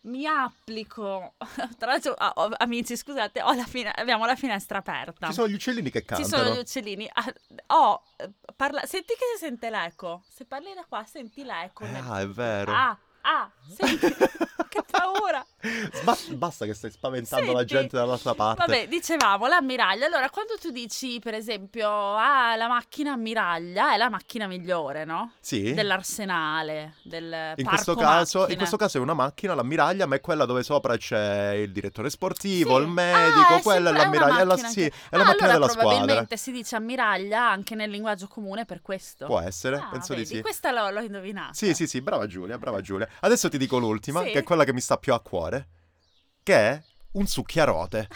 mi 0.04 0.26
applico. 0.26 1.34
Tra 1.78 1.90
l'altro, 1.92 2.14
ah, 2.14 2.32
oh, 2.36 2.50
amici, 2.58 2.96
scusate, 2.96 3.42
ho 3.42 3.52
la 3.54 3.64
fine- 3.64 3.90
abbiamo 3.94 4.24
la 4.26 4.36
finestra 4.36 4.78
aperta. 4.78 5.26
Ci 5.28 5.32
sono 5.34 5.48
gli 5.48 5.54
uccellini 5.54 5.90
che 5.90 6.00
Ci 6.00 6.06
cantano. 6.06 6.42
sono 6.44 6.54
gli 6.54 6.58
uccellini. 6.58 7.08
Ah, 7.12 7.32
ho, 7.68 8.02
eh, 8.16 8.30
parla- 8.54 8.84
Senti 8.86 9.14
che 9.14 9.24
si 9.36 9.44
sente 9.44 9.70
l'eco. 9.70 10.22
Se 10.28 10.44
parli 10.44 10.72
da 10.74 10.84
qua, 10.88 11.04
senti 11.04 11.42
l'eco. 11.44 11.84
nel- 11.86 12.04
Ah, 12.06 12.20
è 12.20 12.28
vero. 12.28 12.72
Ah, 12.72 12.98
ah, 13.22 13.50
senti. 13.76 14.06
che 14.68 14.82
paura. 14.90 15.44
Sba- 15.92 16.16
basta 16.36 16.66
che 16.66 16.74
stai 16.74 16.90
spaventando 16.90 17.52
la 17.52 17.58
Senti. 17.58 17.74
gente 17.74 17.96
dall'altra 17.96 18.34
parte. 18.34 18.64
Vabbè, 18.66 18.86
dicevamo 18.88 19.46
l'ammiraglia. 19.46 20.06
Allora, 20.06 20.28
quando 20.30 20.54
tu 20.60 20.70
dici, 20.70 21.18
per 21.20 21.34
esempio, 21.34 21.88
ah, 21.88 22.54
la 22.56 22.68
macchina 22.68 23.12
ammiraglia 23.12 23.94
è 23.94 23.96
la 23.96 24.10
macchina 24.10 24.46
migliore, 24.46 25.04
no? 25.04 25.32
Sì. 25.40 25.72
Dell'arsenale, 25.72 26.94
del 27.02 27.52
In 27.56 27.64
questo, 27.66 27.94
caso, 27.94 28.46
in 28.48 28.56
questo 28.56 28.76
caso 28.76 28.98
è 28.98 29.00
una 29.00 29.14
macchina, 29.14 29.54
l'ammiraglia, 29.54 30.06
ma 30.06 30.16
è 30.16 30.20
quella 30.20 30.44
dove 30.44 30.62
sopra 30.62 30.96
c'è 30.96 31.52
il 31.52 31.72
direttore 31.72 32.10
sportivo, 32.10 32.76
Sì. 32.76 32.82
il 32.82 32.88
medico, 32.88 33.54
Ah, 33.54 33.60
quella 33.62 33.90
è 33.90 33.92
l'ammiraglia, 33.92 34.40
è 34.40 34.44
la, 34.44 34.56
sì, 34.56 34.82
è 34.84 34.90
la 35.16 35.22
Ah, 35.22 35.24
macchina 35.26 35.44
allora 35.44 35.52
della 35.52 35.68
squadra. 35.68 35.88
probabilmente 35.96 36.36
si 36.36 36.52
dice 36.52 36.76
ammiraglia 36.76 37.48
anche 37.50 37.74
nel 37.74 37.90
linguaggio 37.90 38.28
comune 38.28 38.64
per 38.64 38.82
questo. 38.82 39.26
Può 39.26 39.40
essere, 39.40 39.76
Ah, 39.76 39.88
penso 39.90 40.14
vedi, 40.14 40.28
di 40.28 40.34
sì. 40.36 40.40
Questa 40.42 40.70
l'ho, 40.70 40.90
l'ho 40.90 41.00
indovinata. 41.00 41.52
Sì, 41.52 41.74
sì, 41.74 41.86
sì, 41.86 42.00
brava 42.00 42.26
Giulia, 42.26 42.58
brava 42.58 42.80
Giulia. 42.80 43.08
Adesso 43.20 43.48
ti 43.48 43.58
dico 43.58 43.78
l'ultima, 43.78 44.22
Sì. 44.22 44.30
che 44.30 44.38
è 44.40 44.42
quella 44.42 44.64
che 44.64 44.72
mi 44.72 44.80
sta 44.80 44.96
più 44.98 45.12
a 45.12 45.20
cuore, 45.20 45.53
che 46.42 46.54
è 46.54 46.82
un 47.12 47.26
succhiarote. 47.26 48.08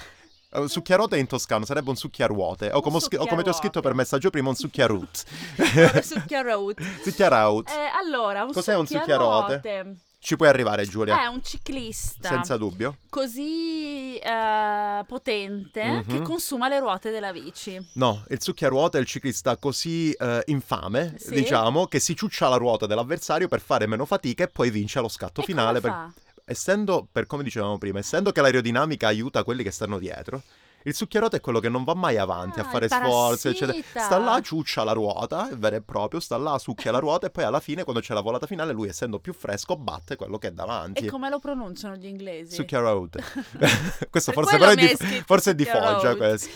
Eh, 0.50 0.60
Un 0.60 0.68
succhiarote 0.68 1.18
in 1.18 1.26
toscano 1.26 1.64
sarebbe 1.66 1.90
un 1.90 1.96
succhiaruote, 1.96 2.70
o 2.72 2.80
come, 2.80 2.96
o 2.98 3.26
come 3.26 3.42
ti 3.42 3.48
ho 3.50 3.52
scritto 3.52 3.80
per 3.82 3.92
messaggio 3.94 4.30
prima, 4.30 4.48
un 4.48 4.56
succhiarut. 4.56 5.24
Succhiaraut. 6.02 7.68
Eh, 7.70 7.90
allora, 8.02 8.44
un 8.44 8.52
Cos'è 8.52 8.74
un 8.76 8.86
succhiarote? 8.86 9.96
Ci 10.20 10.34
puoi 10.36 10.48
arrivare, 10.48 10.84
Giulia? 10.84 11.22
È 11.22 11.26
un 11.26 11.40
ciclista 11.44 12.28
Senza 12.28 12.56
dubbio. 12.56 12.96
così 13.08 14.16
eh, 14.18 15.04
potente 15.06 16.04
che 16.08 16.14
Mhm. 16.18 16.24
consuma 16.24 16.68
le 16.68 16.80
ruote 16.80 17.10
della 17.10 17.30
bici. 17.30 17.78
No, 17.94 18.24
il 18.30 18.42
succhiaruote 18.42 18.98
è 18.98 19.00
il 19.00 19.06
ciclista 19.06 19.56
così 19.58 20.10
eh, 20.12 20.42
infame, 20.46 21.14
Sì. 21.18 21.34
diciamo, 21.34 21.86
che 21.86 22.00
si 22.00 22.16
ciuccia 22.16 22.48
la 22.48 22.56
ruota 22.56 22.86
dell'avversario 22.86 23.46
per 23.46 23.60
fare 23.60 23.86
meno 23.86 24.04
fatica 24.06 24.42
e 24.44 24.48
poi 24.48 24.70
vince 24.70 24.98
lo 25.00 25.08
scatto 25.08 25.40
E 25.42 25.44
finale. 25.44 25.80
come 25.80 25.92
per- 25.92 25.92
fa? 25.92 26.12
Essendo, 26.50 27.06
per 27.12 27.26
come 27.26 27.42
dicevamo 27.42 27.76
prima, 27.76 27.98
essendo 27.98 28.32
che 28.32 28.40
l'aerodinamica 28.40 29.06
aiuta 29.06 29.44
quelli 29.44 29.62
che 29.62 29.70
stanno 29.70 29.98
dietro, 29.98 30.42
il 30.84 30.94
succhiarote 30.94 31.36
è 31.38 31.40
quello 31.40 31.60
che 31.60 31.68
non 31.68 31.84
va 31.84 31.94
mai 31.94 32.16
avanti 32.16 32.60
Ah, 32.60 32.62
a 32.62 32.66
fare 32.66 32.88
sforzi, 32.88 33.48
eccetera. 33.48 33.78
Sta 34.04 34.18
là, 34.18 34.40
ciuccia 34.40 34.84
la 34.84 34.92
ruota, 34.92 35.50
è 35.50 35.56
vero 35.56 35.76
e 35.76 35.82
proprio, 35.82 36.20
sta 36.20 36.36
là, 36.36 36.58
succhia 36.58 36.90
la 36.92 36.98
ruota 36.98 37.26
e 37.26 37.30
poi 37.30 37.44
alla 37.44 37.60
fine, 37.60 37.82
quando 37.84 38.00
c'è 38.00 38.14
la 38.14 38.20
volata 38.20 38.46
finale, 38.46 38.72
lui 38.72 38.88
essendo 38.88 39.18
più 39.18 39.32
fresco, 39.32 39.76
batte 39.76 40.16
quello 40.16 40.38
che 40.38 40.48
è 40.48 40.52
davanti. 40.52 41.06
E 41.06 41.10
come 41.10 41.28
lo 41.28 41.38
pronunciano 41.38 41.96
gli 41.96 42.06
inglesi? 42.06 42.54
Succhiarote. 42.54 43.22
questo 44.10 44.32
Per 44.32 44.42
forse 44.42 44.58
però 44.58 44.70
è 44.70 44.74
di, 44.76 44.96
forse 45.26 45.50
è 45.50 45.54
di. 45.54 45.64
Foggia 45.64 46.16
questo. 46.16 46.48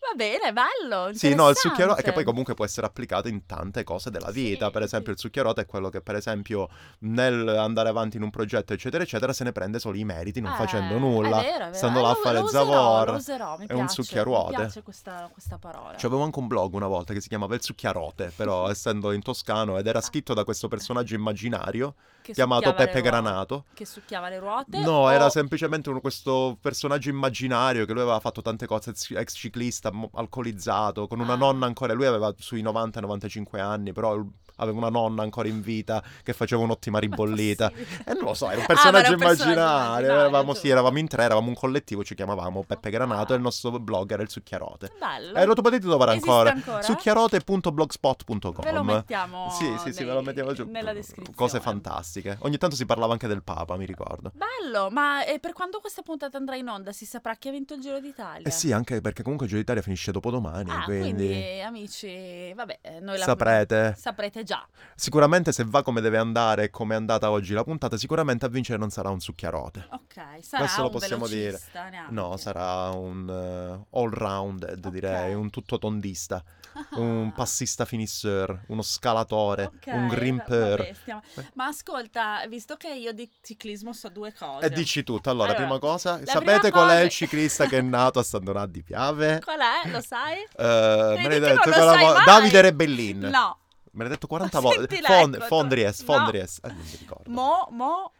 Va 0.00 0.14
bene, 0.16 0.52
bello. 0.52 1.12
Sì, 1.12 1.34
no, 1.34 1.50
il 1.50 1.56
succhiarote, 1.56 2.02
che 2.02 2.12
poi 2.12 2.24
comunque 2.24 2.54
può 2.54 2.64
essere 2.64 2.86
applicato 2.86 3.28
in 3.28 3.44
tante 3.44 3.84
cose 3.84 4.10
della 4.10 4.30
vita. 4.30 4.66
Sì, 4.66 4.72
per 4.72 4.82
esempio, 4.82 5.08
sì. 5.08 5.12
il 5.12 5.18
succhiarote 5.18 5.60
è 5.60 5.66
quello 5.66 5.90
che, 5.90 6.00
per 6.00 6.14
esempio, 6.14 6.68
nel 7.00 7.46
andare 7.48 7.90
avanti 7.90 8.16
in 8.16 8.22
un 8.22 8.30
progetto, 8.30 8.72
eccetera, 8.72 9.02
eccetera, 9.02 9.32
se 9.34 9.44
ne 9.44 9.52
prende 9.52 9.78
solo 9.78 9.96
i 9.98 10.04
meriti, 10.04 10.40
non 10.40 10.52
Eh, 10.52 10.56
facendo 10.56 10.96
nulla, 10.98 11.40
è 11.40 11.42
vero, 11.44 11.54
è 11.56 11.58
vero. 11.66 11.74
stando 11.74 11.98
Eh, 11.98 12.02
là 12.02 12.10
a 12.10 12.14
fare 12.14 12.38
lo 12.38 12.44
userò, 12.44 12.64
zavor. 12.64 13.10
Lo 13.10 13.16
userò, 13.16 13.56
mi 13.58 13.66
È 13.70 13.74
un 13.74 13.84
piace, 13.86 14.02
succhiaruote. 14.02 14.50
Mi 14.50 14.56
piace 14.56 14.82
questa, 14.82 15.28
questa 15.32 15.58
parola. 15.58 15.94
C'avevo 15.96 16.22
anche 16.22 16.38
un 16.38 16.46
blog 16.46 16.74
una 16.74 16.86
volta 16.88 17.12
che 17.12 17.20
si 17.20 17.28
chiamava 17.28 17.54
Il 17.54 17.62
Succhiarote, 17.62 18.32
però 18.34 18.68
essendo 18.70 19.12
in 19.12 19.22
toscano 19.22 19.78
ed 19.78 19.86
era 19.86 20.00
scritto 20.00 20.34
da 20.34 20.44
questo 20.44 20.68
personaggio 20.68 21.14
immaginario 21.14 21.94
Che 22.22 22.32
chiamato 22.32 22.74
Peppe. 22.74 23.00
Granato. 23.00 23.64
Che 23.72 23.84
succhiava 23.86 24.28
le 24.28 24.38
ruote? 24.38 24.78
No, 24.80 24.92
o- 25.04 25.12
era 25.12 25.30
semplicemente 25.30 25.88
uno- 25.88 26.00
questo 26.00 26.58
personaggio 26.60 27.08
immaginario 27.10 27.86
che 27.86 27.92
lui 27.92 28.02
aveva 28.02 28.20
fatto 28.20 28.42
tante 28.42 28.66
cose, 28.66 28.90
ex- 28.90 29.32
ciclista, 29.34 29.90
alcolizzato, 30.14 31.06
con 31.06 31.20
una 31.20 31.32
Ah. 31.32 31.36
nonna 31.36 31.66
ancora, 31.66 31.92
lui 31.94 32.06
aveva 32.06 32.34
sui 32.38 32.62
90-95 32.62 33.58
anni, 33.60 33.92
però 33.92 34.20
aveva 34.60 34.78
una 34.78 34.88
nonna 34.90 35.22
ancora 35.22 35.48
in 35.48 35.60
vita 35.60 36.02
che 36.22 36.32
faceva 36.32 36.62
un'ottima 36.62 36.98
ribollita. 36.98 37.70
E 38.10 38.14
non 38.14 38.24
lo 38.24 38.34
so, 38.34 38.46
era 38.48 38.56
un 38.58 38.62
Ah, 38.62 38.66
personaggio 38.66 38.92
ma 38.92 38.98
era 39.00 39.10
un 39.10 39.18
personaggio 39.18 39.42
immaginario. 39.52 39.86
immaginario, 39.96 40.20
Eravamo, 40.20 40.54
sì, 40.54 40.68
eravamo 40.68 40.98
in 40.98 41.08
tre, 41.08 41.22
eravamo 41.24 41.48
un 41.48 41.54
collettivo, 41.54 42.02
ci 42.04 42.14
chiamavamo 42.14 42.62
Peppe 42.64 42.90
Granato 42.90 43.32
Ah. 43.32 43.34
e 43.34 43.38
il 43.38 43.42
nostro 43.42 43.78
blog 43.78 44.10
era 44.12 44.22
il 44.22 44.30
Succhiarote. 44.30 44.92
Bello. 44.98 45.34
E 45.36 45.44
lo 45.44 45.54
potete 45.54 45.86
trovare 45.86 46.12
Esiste 46.12 46.30
ancora, 46.30 46.50
ancora? 46.52 46.82
succhiarote.blogspot.com. 46.82 48.62
Ve 48.62 48.72
lo 48.72 48.82
mettiamo 48.84 49.50
Sì, 49.50 49.74
sì, 49.84 49.92
sì, 49.92 50.04
ve 50.04 50.12
lo 50.12 50.22
mettiamo 50.22 50.52
giù. 50.52 50.66
nella 50.68 50.92
descrizione. 50.92 51.34
Cose 51.36 51.60
fantastiche. 51.60 52.36
Ogni 52.40 52.58
tanto 52.58 52.76
si 52.76 52.86
parlava 52.86 53.12
anche 53.12 53.26
del 53.26 53.42
Papa, 53.42 53.76
mi 53.76 53.86
ricordo. 53.86 54.32
Bello, 54.34 54.90
ma 54.90 55.24
eh, 55.24 55.38
per 55.38 55.52
quando 55.52 55.80
questa 55.80 56.02
puntata 56.02 56.36
andrà 56.36 56.56
in 56.56 56.68
onda 56.68 56.92
si 56.92 57.04
saprà 57.06 57.34
chi 57.34 57.48
ha 57.48 57.50
vinto 57.52 57.74
il 57.74 57.80
Giro 57.80 58.00
d'Italia? 58.00 58.46
Eh 58.46 58.50
sì, 58.50 58.72
anche 58.72 59.00
perché 59.00 59.22
comunque 59.22 59.46
il 59.46 59.52
Giro 59.52 59.62
d'Italia 59.62 59.82
finisce 59.82 60.12
dopodomani, 60.12 60.70
Ah, 60.70 60.82
quindi... 60.84 61.26
quindi... 61.26 61.60
amici, 61.60 62.52
vabbè, 62.54 62.78
eh, 62.82 63.00
noi 63.00 63.18
la 63.18 63.24
Saprete. 63.24 63.94
saprete 63.98 64.42
già. 64.44 64.49
Sicuramente 64.94 65.52
se 65.52 65.64
va 65.66 65.82
come 65.82 66.00
deve 66.00 66.18
andare 66.18 66.64
e 66.64 66.70
come 66.70 66.94
è 66.94 66.96
andata 66.96 67.30
oggi 67.30 67.54
la 67.54 67.64
puntata, 67.64 67.96
sicuramente 67.96 68.44
a 68.44 68.48
vincere 68.48 68.78
non 68.78 68.90
sarà 68.90 69.08
un 69.08 69.20
succhiarote. 69.20 69.86
Ok, 69.90 70.14
sarà 70.42 70.64
Questo 70.64 70.82
lo 70.82 70.90
possiamo 70.90 71.26
dire. 71.26 71.58
neanche. 71.72 72.12
No, 72.12 72.36
sarà 72.36 72.90
un 72.90 73.28
eh, 73.28 73.86
all-rounded, 73.98 74.84
Ok. 74.84 74.92
direi, 74.92 75.34
un 75.34 75.48
tutto 75.50 75.78
tondista, 75.78 76.42
Ah. 76.72 76.86
un 77.00 77.32
passista 77.32 77.84
finisseur, 77.84 78.60
uno 78.68 78.82
scalatore, 78.82 79.64
Ok, 79.64 79.86
un 79.86 80.08
grimper. 80.08 80.94
stiamo- 81.00 81.22
Ma 81.54 81.66
ascolta, 81.66 82.44
visto 82.48 82.76
che 82.76 82.92
io 82.92 83.12
di 83.12 83.28
ciclismo 83.42 83.92
so 83.92 84.08
due 84.10 84.32
cose. 84.34 84.66
E 84.66 84.70
dici 84.70 85.02
tutto. 85.02 85.30
Allora, 85.30 85.50
Allora, 85.52 85.64
prima 85.64 85.78
cosa, 85.78 86.18
la 86.18 86.26
sapete 86.26 86.58
prima 86.58 86.70
qual 86.70 86.88
è 86.88 86.92
cosa- 86.92 87.00
il 87.00 87.10
ciclista 87.10 87.66
che 87.66 87.78
è 87.78 87.82
nato 87.82 88.18
a 88.18 88.22
San 88.22 88.44
Donato 88.44 88.66
di 88.70 88.82
Piave? 88.82 89.40
Qual 89.44 89.58
è? 89.58 89.88
Lo 89.90 90.00
sai? 90.02 90.40
Eh, 90.56 91.16
me 91.22 91.28
l'hai 91.28 91.40
detto 91.40 91.68
lo 91.70 91.74
sai 91.74 92.04
mai. 92.04 92.24
Davide 92.24 92.60
Rebellin. 92.60 93.18
No. 93.20 93.56
Me 93.92 94.02
l'hai 94.04 94.12
detto 94.12 94.26
40 94.26 94.60
Ma 94.60 94.68
volte. 94.68 95.00
Fond- 95.02 95.34
l'eco, 95.34 95.44
Fondries, 95.46 95.98
no. 96.00 96.04
Fondries. 96.04 96.60
Eh, 96.62 96.68
non 96.68 96.76
mi 96.76 96.96
ricordo. 96.98 97.30
Mo, 97.30 97.68
mo, 97.70 98.12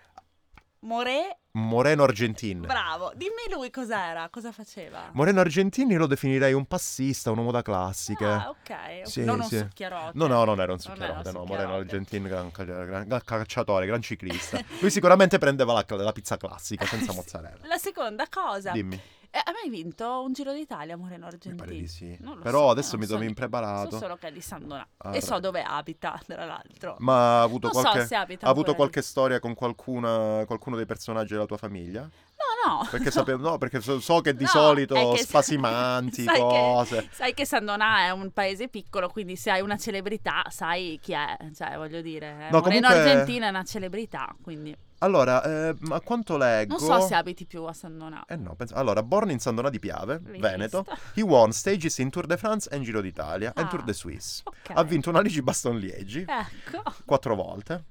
More, 0.83 1.41
Moreno 1.53 2.05
Argentin. 2.05 2.61
bravo. 2.63 3.13
Dimmi 3.15 3.51
lui 3.51 3.71
cos'era, 3.71 4.29
cosa 4.31 4.51
faceva. 4.51 5.11
Moreno 5.13 5.41
Argentini 5.41 5.95
lo 5.97 6.07
definirei 6.07 6.55
un 6.55 6.65
passista, 6.65 7.31
un 7.31 7.39
uomo 7.39 7.51
da 7.51 7.61
classiche. 7.61 8.25
Ah, 8.25 8.49
ok. 8.49 9.07
Sì, 9.07 9.23
non 9.25 9.43
sì. 9.43 9.57
un 9.57 9.61
succhiarote. 9.69 10.13
No, 10.15 10.27
no, 10.27 10.43
non 10.45 10.59
era 10.61 10.73
un 10.73 10.79
succhiarote, 10.79 11.33
no, 11.33 11.45
Moreno. 11.45 11.75
Argentini, 11.75 12.29
gran, 12.29 12.51
gran- 12.53 13.07
gran 13.07 13.21
cacciatore, 13.25 13.85
gran 13.85 14.01
ciclista. 14.01 14.59
Lui 14.81 14.91
sicuramente 14.91 15.37
prendeva 15.37 15.75
la, 15.75 15.85
la 15.97 16.13
pizza 16.13 16.39
classica 16.39 16.87
senza 16.87 17.13
mozzarella. 17.15 17.67
La 17.67 17.77
seconda 17.79 18.27
cosa. 18.31 18.71
Dimmi, 18.73 18.99
Eh, 19.33 19.39
hai 19.45 19.53
mai 19.55 19.71
vinto 19.71 20.23
un 20.25 20.33
Giro 20.33 20.53
d'Italia, 20.53 20.97
Moreno 20.97 21.27
mi 21.27 21.33
Argentino? 21.33 21.55
pare 21.65 21.71
di 21.79 21.87
sì. 21.87 22.19
Però 22.43 22.65
so, 22.65 22.71
adesso 22.71 22.97
mi 22.97 23.03
so 23.05 23.11
trovi 23.11 23.23
di- 23.25 23.29
impreparato. 23.29 23.91
So 23.93 23.99
solo 23.99 24.17
che 24.17 24.27
è 24.29 24.33
di 24.33 24.41
San 24.41 24.67
Donato. 24.67 24.89
Ah, 24.99 25.15
e 25.15 25.23
so 25.23 25.39
dove 25.39 25.63
abita, 25.63 26.21
tra 26.27 26.45
l'altro. 26.45 26.97
Ma 26.99 27.39
ha 27.39 27.43
avuto 27.43 27.71
non 27.73 27.81
qualche, 27.81 28.01
so 28.01 28.07
se 28.09 28.15
abita 28.17 28.47
ha 28.47 28.51
avuto 28.51 28.75
qualche 28.75 29.03
storia 29.03 29.39
con 29.39 29.55
qualcuna, 29.55 30.43
qualcuno 30.47 30.75
dei 30.75 30.85
personaggi 30.85 31.35
della 31.35 31.47
tua 31.47 31.59
famiglia? 31.59 32.01
No, 32.01 32.73
no. 32.79 32.89
Perché 32.91 33.13
sapevo, 33.13 33.49
no, 33.51 33.57
perché 33.57 33.81
so, 33.81 34.01
so 34.01 34.21
che 34.21 34.35
di 34.35 34.43
No, 34.43 34.49
solito 34.51 34.95
che- 35.13 35.19
spasimanti, 35.23 36.23
sai 36.25 36.35
che- 36.35 36.41
cose. 36.41 37.09
Sai 37.13 37.33
che 37.33 37.47
San 37.47 37.65
Donà 37.65 38.07
è 38.07 38.11
un 38.11 38.33
paese 38.33 38.67
piccolo, 38.67 39.09
quindi 39.11 39.37
se 39.37 39.53
hai 39.53 39.61
una 39.61 39.77
celebrità 39.77 40.43
sai 40.49 40.99
chi 41.01 41.13
è. 41.13 41.37
Cioè, 41.55 41.77
voglio 41.77 42.01
dire, 42.01 42.49
No, 42.51 42.59
Moreno 42.59 42.63
comunque- 42.63 42.89
Argentina 43.11 43.47
è 43.47 43.51
una 43.51 43.63
celebrità, 43.65 44.35
quindi 44.43 44.77
Allora, 45.03 45.43
eh, 45.43 45.75
a 45.91 46.01
quanto 46.01 46.37
leggo... 46.37 46.77
non 46.79 47.01
so 47.01 47.07
se 47.07 47.15
abiti 47.15 47.47
più 47.47 47.65
a 47.65 47.73
San 47.73 47.97
Donà. 47.97 48.25
Eh 48.27 48.37
no, 48.37 48.55
penso... 48.55 48.75
Allora, 48.75 49.03
born 49.03 49.31
in 49.31 49.39
San 49.39 49.55
Donà 49.55 49.71
di 49.71 49.79
Piave, 49.79 50.19
Visto. 50.19 50.39
Veneto, 50.41 50.87
he 51.15 51.23
won 51.23 51.53
stages 51.53 51.99
in 51.99 52.11
Tour 52.11 52.27
de 52.27 52.37
France 52.37 52.69
e 52.71 52.77
in 52.77 52.83
Giro 52.83 53.01
d'Italia 53.01 53.53
e 53.55 53.61
Ah, 53.63 53.67
Tour 53.67 53.83
de 53.83 53.93
Suisse. 53.95 54.43
Ok. 54.45 54.71
Ha 54.75 54.83
vinto 54.85 55.09
una 55.11 55.21
Ligi 55.21 55.43
Baston 55.43 55.79
Liegi 55.79 56.25
Ecco. 56.27 56.83
quattro 57.05 57.35
volte. 57.35 57.85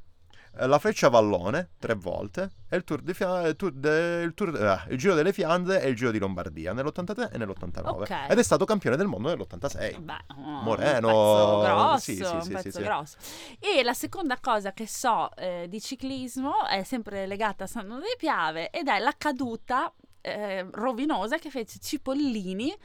Eh, 0.58 0.68
la 0.68 0.80
Freccia 0.80 1.10
Vallone 1.10 1.72
tre 1.80 1.94
volte 1.96 2.52
e 2.70 2.78
il 2.78 2.84
Tour 2.84 3.02
de 3.02 3.14
Fia- 3.14 3.48
il, 3.48 3.56
Tour 3.56 3.72
de- 3.72 4.22
il, 4.24 4.34
Tour- 4.34 4.56
eh, 4.56 4.94
il 4.94 4.98
Giro 4.98 5.14
delle 5.16 5.34
Fiandre 5.34 5.82
e 5.82 5.90
il 5.90 5.96
Giro 5.96 6.12
di 6.12 6.20
Lombardia 6.20 6.74
nell'83 6.74 7.32
e 7.32 7.38
nell'89 7.38 7.88
Ok. 7.88 8.10
ed 8.30 8.38
è 8.38 8.44
stato 8.44 8.66
campione 8.66 8.96
del 8.96 9.08
mondo 9.08 9.30
nell'86. 9.30 10.00
Beh, 10.00 10.14
oh, 10.36 10.62
Moreno, 10.62 11.58
un 11.58 11.62
pezzo 11.64 11.74
grosso, 11.74 11.98
sì, 12.00 12.16
sì, 12.16 12.22
un 12.24 12.42
sì, 12.42 12.50
pezzo 12.52 12.62
sì, 12.62 12.72
sì. 12.72 12.82
grosso. 12.84 13.18
E 13.60 13.84
la 13.84 13.94
seconda 13.94 14.38
cosa 14.40 14.72
che 14.74 14.88
so 14.88 15.36
eh, 15.36 15.66
di 15.68 15.82
ciclismo 15.82 16.66
è 16.68 16.84
sempre 16.84 17.26
legata 17.26 17.64
a 17.64 17.68
San 17.68 17.88
Dono 17.88 18.00
dei 18.00 18.16
Piave 18.18 18.70
ed 18.70 18.88
è 18.88 19.00
la 19.00 19.14
caduta 19.18 19.92
eh, 20.22 20.68
rovinosa 20.72 21.38
che 21.38 21.50
fece 21.50 21.80
Cipollini 21.80 22.76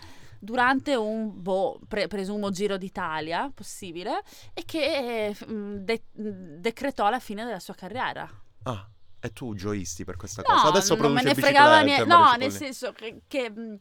durante 0.44 0.94
un, 0.94 1.42
boh, 1.42 1.80
pre- 1.88 2.06
presumo 2.06 2.50
Giro 2.50 2.76
d'Italia, 2.76 3.50
possibile, 3.52 4.22
e 4.52 4.64
che 4.64 5.26
eh, 5.28 5.46
mh, 5.46 5.76
de- 5.78 6.02
mh, 6.12 6.28
decretò 6.58 7.08
la 7.10 7.18
fine 7.18 7.44
della 7.44 7.58
sua 7.58 7.74
carriera. 7.74 8.28
Ah, 8.64 8.88
e 9.18 9.32
tu 9.32 9.54
gioisti 9.54 10.04
per 10.04 10.16
questa 10.16 10.42
No, 10.46 10.54
cosa. 10.54 10.68
Adesso 10.68 10.94
non 10.96 11.12
me 11.12 11.22
ne 11.22 11.34
fregava 11.34 11.80
niente. 11.80 12.04
No, 12.04 12.34
nel 12.36 12.52
senso 12.52 12.92
che, 12.92 13.22
che, 13.26 13.50
mh, 13.50 13.78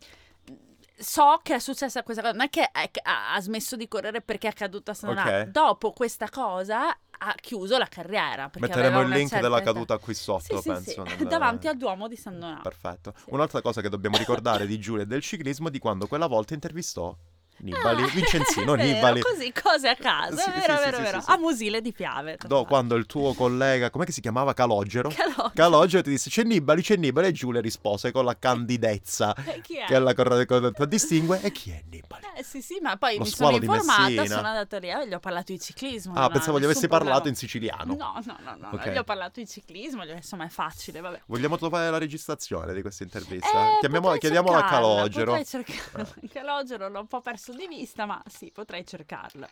so 1.04 1.40
che 1.44 1.56
è 1.56 1.60
successa 1.60 2.02
questa 2.04 2.22
cosa. 2.22 2.34
Non 2.34 2.46
è 2.46 2.50
che 2.50 2.70
è- 2.72 2.90
ha 3.04 3.34
ha 3.34 3.42
smesso 3.42 3.76
di 3.76 3.88
correre 3.88 4.22
perché 4.22 4.48
è 4.48 4.54
caduta 4.54 4.92
a 4.92 4.94
San 4.96 5.10
Ok. 5.12 5.24
Donato. 5.24 5.50
Dopo 5.52 5.92
questa 5.92 6.30
cosa 6.30 6.88
ha 6.90 7.36
chiuso 7.40 7.78
la 7.78 7.88
carriera. 7.88 8.50
Metteremo 8.58 9.02
il 9.02 9.10
link 9.10 9.30
certa 9.30 9.48
della 9.48 9.62
caduta 9.62 9.98
qui 9.98 10.14
sotto, 10.14 10.56
Sì, 10.58 10.62
sì, 10.62 10.70
penso. 10.70 11.06
sì, 11.06 11.16
nel- 11.18 11.28
davanti 11.28 11.68
al 11.68 11.78
Duomo 11.78 12.08
di 12.08 12.16
San 12.16 12.40
Donato. 12.40 12.62
Perfetto. 12.64 13.14
Sì. 13.18 13.24
Un'altra 13.28 13.62
cosa 13.62 13.82
che 13.82 13.90
dobbiamo 13.90 14.18
ricordare 14.18 14.66
di 14.66 14.80
Giulia 14.80 15.04
e 15.04 15.06
del 15.08 15.22
ciclismo 15.22 15.68
è 15.68 15.72
di 15.72 15.80
quando 15.80 16.08
quella 16.08 16.28
volta 16.28 16.54
intervistò 16.54 17.16
Nibali, 17.64 18.04
Ah, 18.04 18.08
Vincenzino 18.08 18.76
vero, 18.76 18.94
Nibali. 18.94 19.22
così, 19.22 19.52
cose 19.54 19.88
a 19.88 19.96
caso, 19.96 20.36
Sì, 20.38 20.50
è 20.50 20.54
vero, 20.54 20.76
sì, 20.78 20.84
vero, 20.84 20.98
sì, 20.98 21.02
vero. 21.04 21.22
sì. 21.22 21.32
A 21.32 21.38
Musile 21.38 21.82
di 21.82 21.92
Piave. 21.94 22.38
Do- 22.46 22.66
quando 22.66 22.96
il 22.96 23.06
tuo 23.06 23.34
collega, 23.34 23.90
com'è 23.90 24.06
che 24.06 24.12
si 24.12 24.22
chiamava? 24.22 24.54
Calogero? 24.54 25.10
Calogero. 25.10 25.52
Calogero 25.54 26.04
ti 26.04 26.10
disse 26.10 26.30
c'è 26.30 26.44
Nibali, 26.44 26.82
c'è 26.82 26.96
Nibali 26.98 27.28
e 27.28 27.32
Giulia 27.32 27.62
rispose 27.62 28.12
con 28.12 28.26
la 28.26 28.38
candidezza 28.38 29.34
Eh, 29.46 29.62
chi 29.62 29.78
è? 29.78 29.86
che 29.86 29.98
la 30.00 30.14
contraddistingue 30.14 31.42
e 31.42 31.52
chi 31.52 31.72
è 31.72 31.82
Nibali? 31.90 32.26
Eh, 32.36 32.44
sì, 32.44 32.62
sì, 32.62 32.80
ma 32.82 32.98
poi 32.98 33.18
Lo 33.18 33.24
mi 33.24 33.30
sono 33.30 33.52
informata, 33.56 34.26
sono 34.26 34.48
andata 34.48 34.78
lì 34.80 34.90
e 34.90 35.08
gli 35.08 35.14
ho 35.14 35.20
parlato 35.20 35.52
di 35.52 35.60
ciclismo. 35.60 36.14
Ah, 36.16 36.30
pensavo 36.30 36.60
gli 36.60 36.64
avessi 36.66 36.88
parlato 36.88 37.22
problema. 37.22 37.30
in 37.30 37.36
siciliano. 37.36 37.96
No, 37.96 38.20
no, 38.26 38.38
no, 38.44 38.56
no, 38.60 38.70
Ok. 38.74 38.86
no, 38.88 38.92
gli 38.92 38.98
ho 38.98 39.04
parlato 39.04 39.40
di 39.40 39.48
ciclismo, 39.48 40.04
insomma 40.04 40.46
è 40.46 40.50
facile, 40.50 41.00
vabbè. 41.00 41.22
Vogliamo 41.28 41.58
trovare 41.58 41.90
la 41.90 41.98
registrazione 41.98 42.74
di 42.74 42.82
questa 42.82 43.04
intervista? 43.04 43.48
Eh, 43.48 43.78
Chiamiamo- 43.80 44.12
chiediamola 44.14 44.58
a 44.58 44.64
Calogero. 44.68 45.42
Cercarla. 45.44 46.08
Calogero 46.32 46.90
l'ho 46.90 47.00
un 47.02 47.08
po' 47.08 47.22
perso 47.22 47.53
di 47.56 47.68
vista, 47.68 48.06
ma 48.06 48.22
sì, 48.28 48.52
potrei 48.54 48.86
cercarla. 48.86 49.48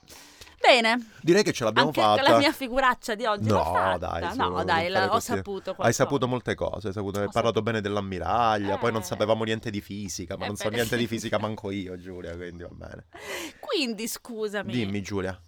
Bene, 0.59 1.13
Direi 1.21 1.41
che 1.43 1.51
ce 1.53 1.63
l'abbiamo 1.63 1.87
anche 1.87 2.01
fatta. 2.01 2.21
la 2.21 2.37
mia 2.37 2.51
figuraccia 2.51 3.15
di 3.15 3.25
oggi 3.25 3.47
No, 3.49 3.63
fatta. 3.63 3.97
dai, 4.19 4.35
no, 4.37 4.63
dai, 4.63 4.91
fare 4.91 5.05
ho 5.09 5.19
saputo 5.19 5.61
qualcosa. 5.73 5.87
Hai 5.87 5.93
saputo 5.93 6.27
molte 6.27 6.53
cose, 6.55 6.87
hai, 6.87 6.93
saputo- 6.93 7.17
hai 7.19 7.25
parlato 7.25 7.45
saputo. 7.57 7.61
bene 7.63 7.81
dell'ammiraglia, 7.81 8.77
poi 8.77 8.91
non 8.91 9.01
Eh. 9.01 9.05
sapevamo 9.05 9.43
niente 9.43 9.71
di 9.71 9.81
fisica, 9.81 10.37
ma 10.37 10.43
Eh, 10.45 10.47
non 10.47 10.55
so 10.57 10.69
niente 10.69 10.97
di 10.97 11.07
fisica 11.07 11.39
manco 11.39 11.71
io, 11.71 11.97
Giulia, 11.97 12.35
quindi 12.35 12.61
va 12.63 12.69
bene. 12.69 13.07
Quindi, 13.59 14.07
scusami. 14.07 14.71
Dimmi, 14.71 15.01
Giulia. 15.01 15.39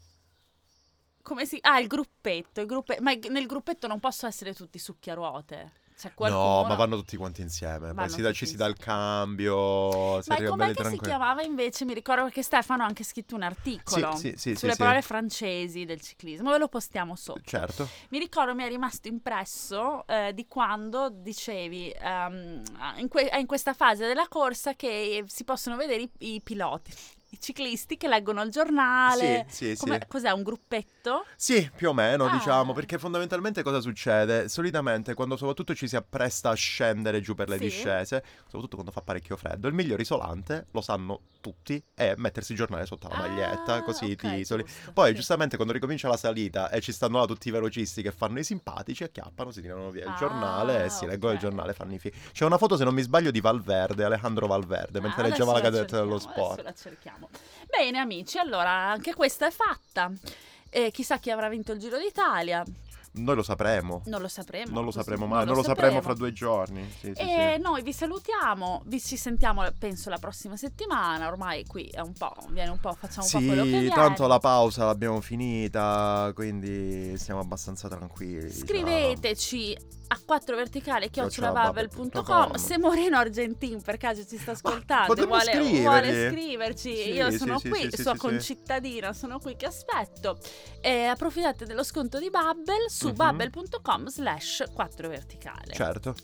Come 1.21 1.45
si... 1.45 1.57
Ah, 1.61 1.79
il 1.79 1.87
gruppetto, 1.87 2.59
il 2.59 2.67
gruppe- 2.67 2.99
Ma 2.99 3.13
nel 3.29 3.45
gruppetto 3.45 3.87
non 3.87 3.99
possono 3.99 4.29
essere 4.31 4.53
tutti 4.53 4.77
succhi 4.79 5.09
a 5.09 5.13
ruote. 5.13 5.71
C'è 5.97 6.13
qualcuno... 6.13 6.61
No, 6.61 6.63
ma 6.63 6.75
vanno 6.75 6.95
tutti 6.97 7.17
quanti 7.17 7.41
insieme. 7.41 7.93
Poi 7.93 8.09
si 8.09 8.21
tutti 8.21 8.33
ci 8.33 8.45
si 8.45 8.55
dà 8.55 8.65
il 8.65 8.77
cambio. 8.77 10.21
si 10.21 10.29
Ma 10.29 10.43
com'è 10.43 10.73
che 10.73 10.85
si 10.85 10.97
chiamava 10.97 11.41
invece? 11.43 11.85
Mi 11.85 11.93
ricordo 11.93 12.23
perché 12.23 12.43
Stefano 12.43 12.83
ha 12.83 12.85
anche 12.85 13.03
scritto 13.03 13.35
un 13.35 13.43
articolo 13.43 14.15
Sì, 14.15 14.29
sì, 14.29 14.37
sì, 14.37 14.55
sulle 14.55 14.75
parole 14.75 15.01
francesi 15.01 15.85
del 15.85 16.01
ciclismo. 16.01 16.51
Ve 16.51 16.57
lo 16.57 16.67
postiamo 16.67 17.15
sotto. 17.15 17.41
Certo. 17.43 17.87
Mi 18.09 18.19
ricordo, 18.19 18.55
mi 18.55 18.63
è 18.63 18.67
rimasto 18.67 19.07
impresso 19.07 20.05
eh, 20.07 20.33
di 20.33 20.47
quando 20.47 21.09
dicevi 21.09 21.93
ehm, 21.97 22.63
in, 22.97 23.07
que- 23.07 23.29
in 23.37 23.45
questa 23.45 23.73
fase 23.73 24.07
della 24.07 24.27
corsa 24.27 24.75
che 24.75 25.23
si 25.27 25.43
possono 25.43 25.75
vedere 25.75 26.01
i, 26.01 26.11
i 26.33 26.41
piloti, 26.41 26.93
i 27.33 27.39
ciclisti 27.39 27.97
che 27.97 28.07
leggono 28.07 28.43
il 28.43 28.51
giornale. 28.51 29.45
Sì, 29.49 29.71
sì, 29.73 29.77
Come- 29.77 29.97
sì. 30.01 30.07
Cos'è 30.07 30.29
un 30.31 30.43
gruppetto? 30.43 31.25
Sì, 31.35 31.69
più 31.75 31.89
o 31.89 31.93
meno, 31.93 32.25
Ah. 32.25 32.29
diciamo, 32.29 32.73
perché 32.73 32.99
fondamentalmente 32.99 33.63
cosa 33.63 33.79
succede? 33.81 34.47
Solitamente 34.47 35.15
quando 35.15 35.35
soprattutto 35.35 35.73
ci 35.73 35.87
si 35.87 35.95
appresta 35.95 36.49
a 36.51 36.53
scendere 36.53 37.21
giù 37.21 37.33
per 37.33 37.49
le 37.49 37.57
Sì. 37.57 37.63
discese, 37.63 38.23
soprattutto 38.43 38.75
quando 38.75 38.91
fa 38.91 39.01
parecchio 39.01 39.35
freddo, 39.35 39.67
il 39.67 39.73
miglior 39.73 39.99
isolante, 39.99 40.67
lo 40.71 40.81
sanno 40.81 41.21
tutti, 41.41 41.83
è 41.93 42.13
mettersi 42.17 42.51
il 42.51 42.57
giornale 42.59 42.85
sotto 42.85 43.07
la 43.09 43.15
maglietta, 43.17 43.73
Ah, 43.75 43.81
così 43.83 44.11
ok, 44.11 44.15
ti 44.15 44.27
isoli. 44.27 44.63
giusto, 44.63 44.91
Poi 44.93 45.09
sì. 45.09 45.15
giustamente 45.15 45.55
quando 45.55 45.73
ricomincia 45.73 46.07
la 46.07 46.15
salita 46.17 46.69
e 46.69 46.79
ci 46.81 46.91
stanno 46.91 47.17
là 47.19 47.25
tutti 47.25 47.47
i 47.47 47.51
velocisti 47.51 48.01
che 48.03 48.11
fanno 48.11 48.37
i 48.39 48.43
simpatici, 48.43 49.03
acchiappano, 49.03 49.49
si 49.51 49.59
tirano 49.61 49.89
via 49.89 50.05
il 50.05 50.11
Ah, 50.11 50.15
giornale 50.15 50.85
e 50.85 50.89
si 50.89 51.05
leggono 51.07 51.33
il 51.33 51.39
giornale, 51.39 51.73
fanno 51.73 51.95
i 51.95 51.99
fi. 51.99 52.11
C'è 52.31 52.45
una 52.45 52.57
foto, 52.59 52.77
se 52.77 52.83
non 52.83 52.93
mi 52.93 53.01
sbaglio, 53.01 53.31
di 53.31 53.41
Valverde, 53.41 54.03
Alejandro 54.05 54.45
Valverde, 54.47 55.01
mentre 55.01 55.23
Ah, 55.23 55.27
leggeva 55.29 55.51
la 55.51 55.57
adesso 55.57 55.71
gazzetta 55.71 55.97
dello 56.01 56.19
sport. 56.19 56.59
Adesso 56.59 56.61
la 56.63 56.73
cerchiamo. 56.73 57.22
Bene 57.69 57.97
amici, 57.97 58.37
allora 58.37 58.69
anche 58.71 59.13
questa 59.13 59.47
è 59.47 59.51
fatta. 59.51 60.11
E 60.69 60.91
chissà 60.91 61.17
chi 61.17 61.29
avrà 61.31 61.49
vinto 61.49 61.71
il 61.71 61.79
Giro 61.79 61.97
d'Italia. 61.97 62.63
Noi 63.15 63.35
lo 63.35 63.43
sapremo. 63.43 64.01
Non 64.05 64.21
lo 64.21 64.27
sapremo. 64.27 64.71
Non 64.73 64.85
lo 64.85 64.89
sapremo 64.91 65.27
mai, 65.27 65.45
non 65.45 65.53
lo 65.55 65.61
sapremo 65.61 66.01
fra 66.01 66.15
due 66.15 66.33
giorni. 66.33 66.83
Sì, 66.99 67.11
E 67.15 67.53
sì. 67.57 67.61
noi 67.61 67.83
vi 67.83 67.93
salutiamo, 67.93 68.81
vi 68.87 68.99
ci 68.99 69.17
sentiamo 69.17 69.63
penso 69.77 70.09
la 70.09 70.17
prossima 70.17 70.57
settimana, 70.57 71.27
ormai 71.27 71.63
qui 71.67 71.83
è 71.89 71.99
un 71.99 72.13
po', 72.13 72.33
viene 72.49 72.71
un 72.71 72.79
po', 72.79 72.91
facciamo 72.93 73.23
un 73.25 73.31
po' 73.31 73.37
quello 73.37 73.63
che 73.65 73.69
Sì, 73.69 73.77
viene. 73.81 73.93
tanto 73.93 74.25
la 74.25 74.39
pausa 74.39 74.85
l'abbiamo 74.85 75.21
finita, 75.21 76.31
quindi 76.33 77.15
stiamo 77.19 77.39
abbastanza 77.39 77.87
tranquilli. 77.87 78.45
diciamo. 78.47 78.65
Scriveteci 78.65 79.77
a 80.13 80.19
4 80.25 80.55
verticali 80.55 81.09
Chiocciolavabel.com. 81.09 82.09
chiocciolababel.com 82.09 82.55
se 82.55 82.77
Moreno 82.77 83.17
Argentin 83.17 83.81
per 83.81 83.97
caso 83.97 84.25
ci 84.25 84.37
sta 84.37 84.51
ascoltando 84.51 85.13
vuole, 85.25 85.59
vuole 85.81 86.29
scriverci 86.29 86.95
Sì, 86.95 87.11
io 87.13 87.31
sì, 87.31 87.37
sono 87.37 87.59
sì, 87.59 87.69
qui 87.69 87.89
sua 87.91 88.15
concittadina 88.15 89.11
sono 89.13 89.39
qui 89.39 89.55
che 89.55 89.65
aspetto 89.65 90.37
e 90.81 91.05
approfittate 91.05 91.65
dello 91.65 91.83
sconto 91.83 92.19
di 92.19 92.29
Bubble 92.29 92.89
su 92.89 93.07
Mhm. 93.07 93.15
bubble.com 93.15 94.07
slash 94.07 94.63
4 94.73 95.09
verticale 95.09 95.73
Certo. 95.73 96.15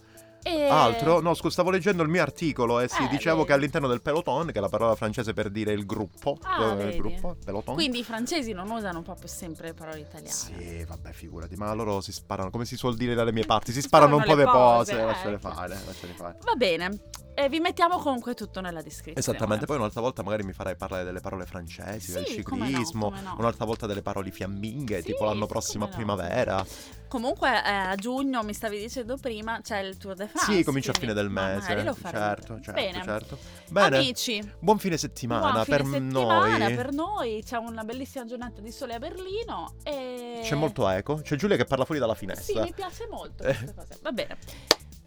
E- 0.41 0.67
Altro? 0.69 1.19
No, 1.19 1.33
scusa, 1.33 1.51
stavo 1.51 1.69
leggendo 1.69 2.01
il 2.03 2.09
mio 2.09 2.21
articolo 2.21 2.79
e 2.79 2.87
sì, 2.87 3.03
Eh, 3.03 3.07
dicevo 3.07 3.37
vedi. 3.37 3.47
che 3.47 3.53
all'interno 3.53 3.87
del 3.87 4.01
peloton, 4.01 4.47
che 4.47 4.59
è 4.59 4.61
la 4.61 4.69
parola 4.69 4.95
francese 4.95 5.33
per 5.33 5.49
dire 5.49 5.73
il 5.73 5.85
gruppo, 5.85 6.37
Ah, 6.43 6.79
eh, 6.81 6.87
il 6.89 6.95
gruppo, 6.97 7.35
peloton. 7.43 7.75
quindi 7.75 7.99
i 7.99 8.03
francesi 8.03 8.51
non 8.53 8.69
usano 8.69 9.01
proprio 9.01 9.27
sempre 9.27 9.67
le 9.67 9.73
parole 9.73 9.99
italiane 9.99 10.31
Sì, 10.31 10.83
vabbè, 10.87 11.11
figurati, 11.11 11.55
ma 11.55 11.73
loro 11.73 11.99
si 12.01 12.11
sparano, 12.11 12.49
come 12.49 12.65
si 12.65 12.77
suol 12.77 12.95
dire 12.95 13.15
dalle 13.15 13.31
mie 13.33 13.45
parti, 13.45 13.71
si 13.71 13.81
Si 13.81 13.87
sparano 13.87 14.15
un 14.17 14.23
po' 14.23 14.31
sparano 14.33 14.41
le 14.41 14.45
le 14.45 14.75
cose, 14.75 14.91
cose, 14.93 15.05
lasciale 15.05 15.39
fare, 15.39 15.79
lasciale 15.85 16.13
fare. 16.13 16.37
va 16.43 16.53
bene 16.55 16.99
e 17.41 17.47
vi 17.47 17.59
mettiamo 17.61 17.97
comunque 17.99 18.33
tutto 18.33 18.59
nella 18.59 18.81
descrizione 18.81 19.17
Esattamente, 19.19 19.65
poi 19.65 19.77
un'altra 19.77 20.01
volta 20.01 20.23
magari 20.23 20.43
mi 20.43 20.51
farai 20.51 20.75
parlare 20.75 21.05
delle 21.05 21.21
parole 21.21 21.45
francesi, 21.45 22.11
del 22.11 22.25
Sì, 22.25 22.43
come 22.43 22.65
no, 22.69 22.77
ciclismo, 22.77 23.05
come 23.09 23.21
no. 23.21 23.35
un'altra 23.37 23.63
volta 23.63 23.87
delle 23.87 24.01
parole 24.01 24.29
fiamminghe, 24.29 24.97
Sì, 24.99 25.05
tipo 25.05 25.23
l'anno 25.23 25.45
prossimo 25.45 25.85
a 25.85 25.87
no. 25.87 25.95
primavera. 25.95 26.65
Comunque 27.07 27.49
eh, 27.49 27.69
a 27.69 27.95
giugno, 27.95 28.43
mi 28.43 28.53
stavi 28.53 28.77
dicendo 28.77 29.15
prima, 29.17 29.61
c'è 29.61 29.79
il 29.79 29.97
Tour 29.97 30.15
de 30.15 30.27
France. 30.27 30.51
sì, 30.53 30.63
comincia 30.63 30.91
a 30.91 30.95
fine 30.99 31.13
del 31.13 31.29
mese. 31.29 31.81
lo 31.81 31.95
certo, 31.95 32.59
certo, 32.61 32.71
Bene. 32.73 33.03
certo. 33.03 33.37
Bene, 33.69 33.97
Amici, 33.97 34.53
buon 34.59 34.77
fine 34.77 34.97
settimana 34.97 35.51
buon 35.51 35.63
fine 35.63 35.77
per 35.77 35.85
settimana 35.85 36.57
noi. 36.57 36.75
per 36.75 36.91
noi. 36.91 37.43
C'è 37.43 37.57
una 37.57 37.83
bellissima 37.83 38.25
giornata 38.25 38.59
di 38.61 38.71
sole 38.71 38.93
a 38.95 38.99
Berlino 38.99 39.75
e... 39.83 40.41
C'è 40.43 40.55
molto 40.55 40.87
eco, 40.89 41.21
c'è 41.23 41.35
Giulia 41.37 41.55
che 41.55 41.65
parla 41.65 41.85
fuori 41.85 41.99
dalla 42.01 42.13
Sì, 42.13 42.19
finestra. 42.19 42.63
mi 42.63 42.73
piace 42.73 43.07
molto 43.09 43.43
questa 43.43 43.73
cosa. 43.73 43.95
Va 44.01 44.11
bene. 44.11 44.37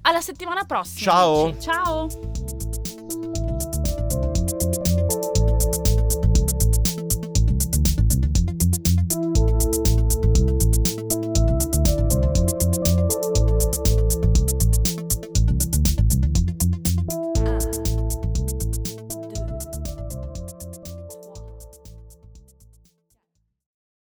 Alla 0.03 0.21
settimana 0.21 0.65
prossima. 0.65 1.13
Ciao. 1.13 1.43
Amici. 1.45 1.61
Ciao. 1.61 2.07